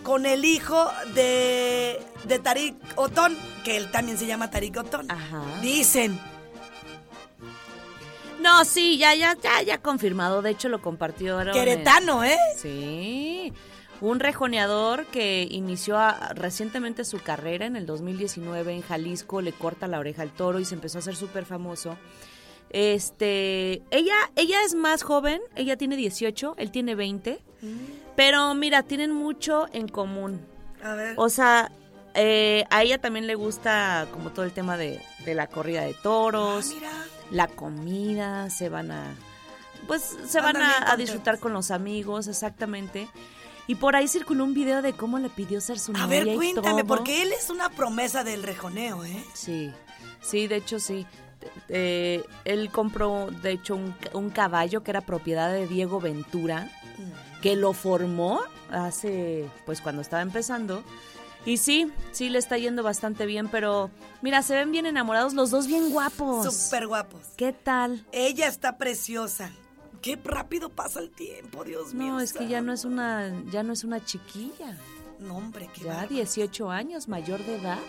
[0.03, 5.09] con el hijo de, de Tarik Otón, que él también se llama Tarik Otón.
[5.09, 5.41] Ajá.
[5.61, 6.19] Dicen.
[8.41, 10.41] No, sí, ya, ya, ya, ya confirmado.
[10.41, 11.41] De hecho, lo compartió.
[11.41, 12.37] en- Queretano, ¿eh?
[12.61, 13.51] Sí.
[14.01, 19.87] Un rejoneador que inició a- recientemente su carrera en el 2019 en Jalisco, le corta
[19.87, 21.97] la oreja al toro y se empezó a hacer súper famoso.
[22.71, 27.39] Este, ella, ella es más joven, ella tiene 18, él tiene 20,
[28.17, 30.41] pero mira, tienen mucho en común.
[30.83, 31.13] A ver.
[31.17, 31.71] O sea,
[32.15, 35.93] eh, a ella también le gusta como todo el tema de, de la corrida de
[35.93, 36.91] toros, Ah, mira.
[37.31, 39.15] la comida, se van a,
[39.87, 43.07] pues se van Andan a, disfrutar con los amigos, exactamente.
[43.67, 46.27] Y por ahí circuló un video de cómo le pidió ser su A novia ver,
[46.27, 46.87] y cuéntame, todo.
[46.95, 49.23] porque él es una promesa del rejoneo, ¿eh?
[49.33, 49.71] Sí,
[50.21, 51.05] sí, de hecho sí.
[51.69, 56.69] Eh, él compró, de hecho, un, un caballo que era propiedad de Diego Ventura,
[57.41, 58.41] que lo formó
[58.71, 60.83] hace, pues cuando estaba empezando.
[61.45, 63.91] Y sí, sí le está yendo bastante bien, pero
[64.23, 66.51] mira, se ven bien enamorados, los dos bien guapos.
[66.51, 67.21] Súper guapos.
[67.35, 68.03] ¿Qué tal?
[68.11, 69.51] Ella está preciosa.
[70.01, 72.13] Qué rápido pasa el tiempo, Dios mío.
[72.13, 74.77] No, es que ya no es una, ya no es una chiquilla.
[75.19, 76.09] No, hombre, qué ya bárbaro.
[76.09, 77.79] 18 años, mayor de edad.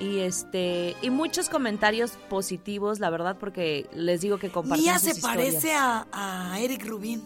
[0.00, 5.20] Y este y muchos comentarios positivos, la verdad, porque les digo que comparten Mía se
[5.20, 7.22] parece a, a Eric Rubin.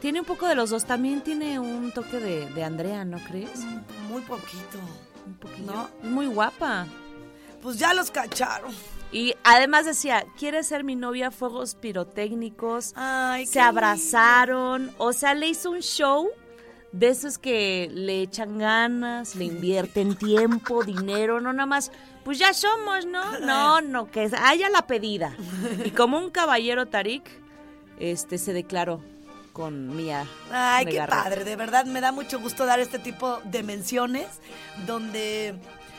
[0.00, 3.64] Tiene un poco de los dos, también tiene un toque de, de Andrea, ¿no crees?
[4.08, 4.78] Muy poquito.
[5.26, 5.72] Un poquillo.
[5.72, 5.90] ¿No?
[6.08, 6.86] Muy guapa.
[7.60, 8.72] Pues ya los cacharon.
[9.12, 11.30] Y además decía, ¿quieres ser mi novia?
[11.30, 12.92] Fuegos pirotécnicos.
[12.96, 14.92] Ay, se abrazaron.
[14.98, 16.28] O sea, le hizo un show
[16.92, 21.92] de esos que le echan ganas, le invierten tiempo, dinero, no nada más.
[22.24, 23.38] Pues ya somos, ¿no?
[23.40, 25.36] No, no, que haya la pedida.
[25.84, 27.22] Y como un caballero Tarik,
[27.98, 29.02] este se declaró
[29.52, 30.26] con Mía.
[30.50, 34.26] Ay, qué padre, de verdad me da mucho gusto dar este tipo de menciones
[34.86, 35.54] donde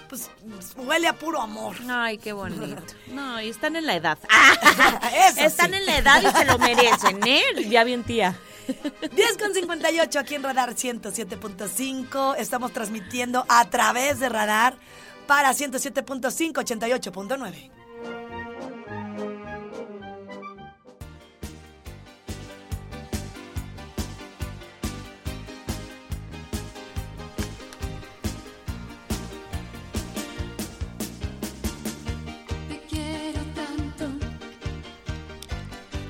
[0.08, 0.30] pues
[0.76, 1.76] huele a puro amor.
[1.90, 2.82] Ay, qué bonito.
[3.08, 4.18] No, y están en la edad.
[5.38, 5.78] Están sí.
[5.78, 7.44] en la edad y se lo merecen, ¿eh?
[7.70, 8.38] Ya bien, tía.
[8.68, 12.36] 10 con 58 aquí en Radar 107.5.
[12.38, 14.78] Estamos transmitiendo a través de Radar
[15.26, 17.77] para 107.5, 88.9.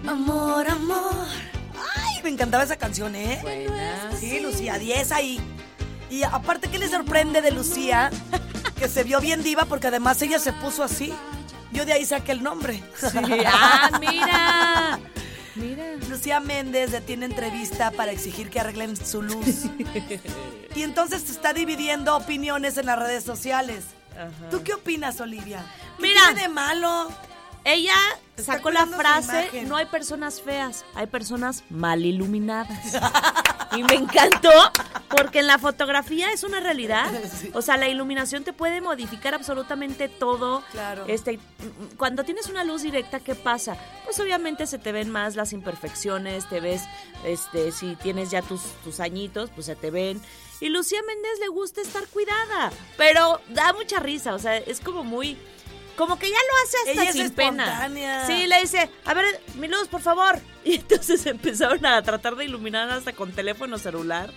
[0.08, 1.28] Amor, amor.
[1.96, 3.42] Ay, me encantaba esa canción, ¿eh?
[4.20, 5.40] Sí, Lucía, 10 ahí.
[6.10, 8.10] Y aparte, ¿qué le sorprende de Lucía?
[8.78, 11.14] Que se vio bien diva porque además ella se puso así.
[11.72, 12.82] Yo de ahí saqué el nombre.
[13.46, 15.00] Ah, mira.
[15.56, 15.96] Mira.
[16.08, 19.66] Lucía Méndez detiene entrevista para exigir que arreglen su luz.
[20.76, 23.84] y entonces se está dividiendo opiniones en las redes sociales.
[24.52, 25.66] ¿Tú qué opinas, Olivia?
[25.98, 26.22] ¿Qué Mira.
[26.28, 27.10] tiene de malo?
[27.64, 27.96] Ella
[28.38, 32.98] sacó la frase, no hay personas feas, hay personas mal iluminadas.
[33.76, 34.52] y me encantó
[35.10, 37.12] porque en la fotografía es una realidad.
[37.54, 40.64] O sea, la iluminación te puede modificar absolutamente todo.
[40.72, 41.06] Claro.
[41.08, 41.40] Este,
[41.98, 43.78] cuando tienes una luz directa, ¿qué pasa?
[44.06, 46.84] Pues obviamente se te ven más las imperfecciones, te ves,
[47.24, 50.22] este, si tienes ya tus, tus añitos, pues se te ven.
[50.60, 55.04] Y Lucía Méndez le gusta estar cuidada, pero da mucha risa, o sea, es como
[55.04, 55.38] muy...
[55.98, 57.64] Como que ya lo hace hasta Ella es sin pena.
[57.66, 58.28] espontánea.
[58.28, 59.26] Sí, le dice, a ver,
[59.56, 60.40] mi luz, por favor.
[60.64, 64.32] Y entonces empezaron a tratar de iluminar hasta con teléfono celular.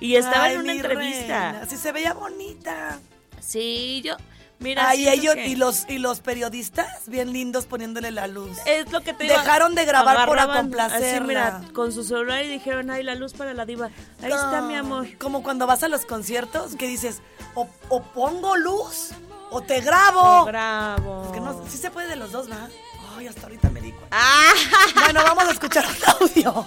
[0.00, 1.52] Y estaba Ay, en una entrevista.
[1.52, 3.00] reina, Sí, se veía bonita.
[3.40, 4.16] Sí, yo,
[4.58, 4.86] mira.
[4.88, 8.50] Ay, ellos que y los y los periodistas bien lindos poniéndole la luz.
[8.66, 11.16] Es lo que te digo, Dejaron de grabar por complacerla.
[11.16, 13.86] Así, mira, con su celular y dijeron, ay, la luz para la diva.
[14.22, 15.06] Ahí está, mi amor.
[15.18, 17.22] Como cuando vas a los conciertos que dices,
[17.54, 19.12] o, o pongo luz
[19.50, 20.44] o te grabo.
[20.46, 21.22] Bravo.
[21.24, 22.68] Porque no, sí se puede de los dos, ¿verdad?
[23.16, 24.08] Ay, hasta ahorita me di cuenta.
[24.18, 24.52] Ah,
[24.94, 26.66] Bueno, vamos a escuchar un audio.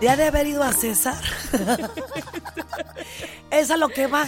[0.00, 1.16] Ya de haber ido a César.
[3.50, 4.26] es a lo que va.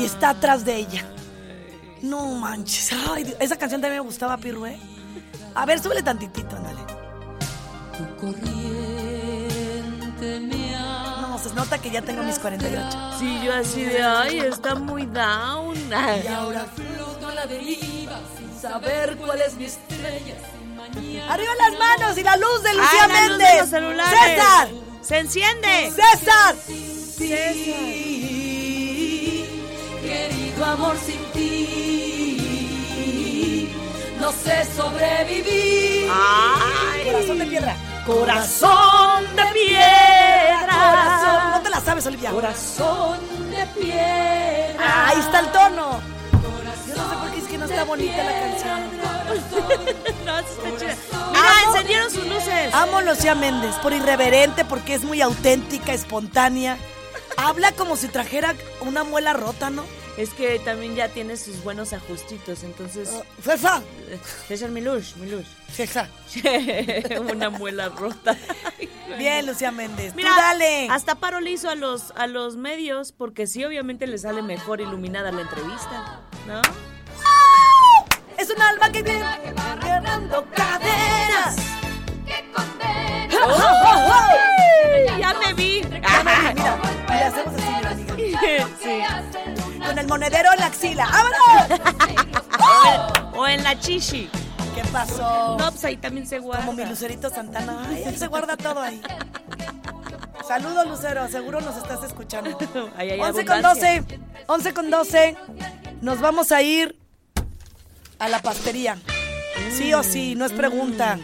[0.00, 1.04] Y está atrás de ella.
[2.02, 2.90] No manches.
[3.10, 4.78] Ay, esa canción también me gustaba, Pirru, ¿eh?
[5.54, 6.80] A ver, súbele tantitito, ándale.
[7.96, 9.50] Tu corriente
[10.40, 10.70] me
[11.42, 12.86] Se nota que ya tengo mis 48.
[13.18, 15.76] Sí, yo así de, ay, está muy down.
[16.24, 20.36] Y ahora floto a la deriva sin saber cuál es mi estrella.
[21.28, 23.96] Arriba las manos y la luz de Lucía Ay, la luz de Méndez.
[23.96, 24.08] los.
[24.08, 24.68] César.
[25.02, 25.90] ¡Se enciende!
[25.90, 26.56] César.
[30.60, 32.52] Querido amor sin ti,
[34.20, 36.06] no sé sobrevivir.
[36.12, 37.04] ¡Ay!
[37.06, 37.74] Corazón de piedra.
[38.04, 40.68] Corazón de piedra.
[40.68, 41.50] Corazón.
[41.52, 42.30] No te la sabes, Olivia.
[42.30, 43.18] Corazón
[43.50, 44.76] de piedra.
[44.78, 45.98] Ah, Ahí está el tono.
[46.32, 48.80] Yo no sé por qué es que no está bonita la canción.
[50.26, 50.94] No, está chida.
[51.32, 52.74] Mira, encendieron sus luces.
[52.74, 56.76] Amo Lucía Méndez por irreverente, porque es muy auténtica, espontánea.
[57.38, 59.84] Habla como si trajera una muela rota, ¿no?
[60.20, 63.08] Es que también ya tiene sus buenos ajustitos, entonces...
[63.08, 63.82] Uh, César.
[64.46, 65.46] César Milush, Milush.
[65.72, 66.10] César.
[67.32, 68.36] Una muela rota.
[69.16, 70.14] Bien, Lucía Méndez.
[70.14, 70.88] Mira, Tú dale.
[70.90, 74.82] hasta paro le hizo a los, a los medios, porque sí, obviamente le sale mejor
[74.82, 76.60] iluminada la entrevista, ¿no?
[78.36, 79.24] Es un alma que viene.
[89.90, 91.08] Con el monedero en la axila.
[91.10, 91.80] ¡Vámonos!
[93.34, 94.30] O en la chichi.
[94.72, 95.56] ¿Qué pasó?
[95.58, 96.64] No, pues ahí también se guarda.
[96.64, 97.86] Como mi Lucerito Santana.
[97.88, 99.02] Ay, él se guarda todo ahí.
[100.46, 101.26] Saludos, Lucero.
[101.26, 102.56] Seguro nos estás escuchando.
[102.96, 104.02] Ahí hay 11 con abundancia.
[104.02, 104.20] 12.
[104.46, 105.36] 11 con 12.
[106.02, 106.96] Nos vamos a ir
[108.20, 108.96] a la pastería.
[109.72, 111.18] Sí o sí, no es pregunta.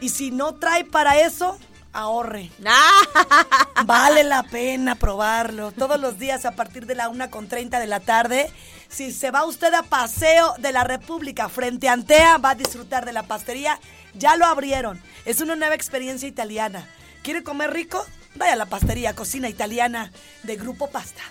[0.00, 1.58] Y si no trae para eso,
[1.92, 2.50] ahorre.
[2.66, 5.72] Ah, Vale la pena probarlo.
[5.72, 8.52] Todos los días a partir de la 1 con 30 de la tarde.
[8.88, 13.04] Si se va usted a Paseo de la República frente a Antea, va a disfrutar
[13.04, 13.78] de la pastería.
[14.14, 15.00] Ya lo abrieron.
[15.24, 16.86] Es una nueva experiencia italiana.
[17.22, 18.04] ¿Quiere comer rico?
[18.36, 20.12] Vaya a la pastería, cocina italiana
[20.44, 21.22] de Grupo Pasta.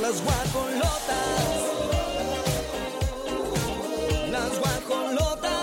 [0.00, 1.77] Las guacolotas
[4.48, 5.57] las guajolotas.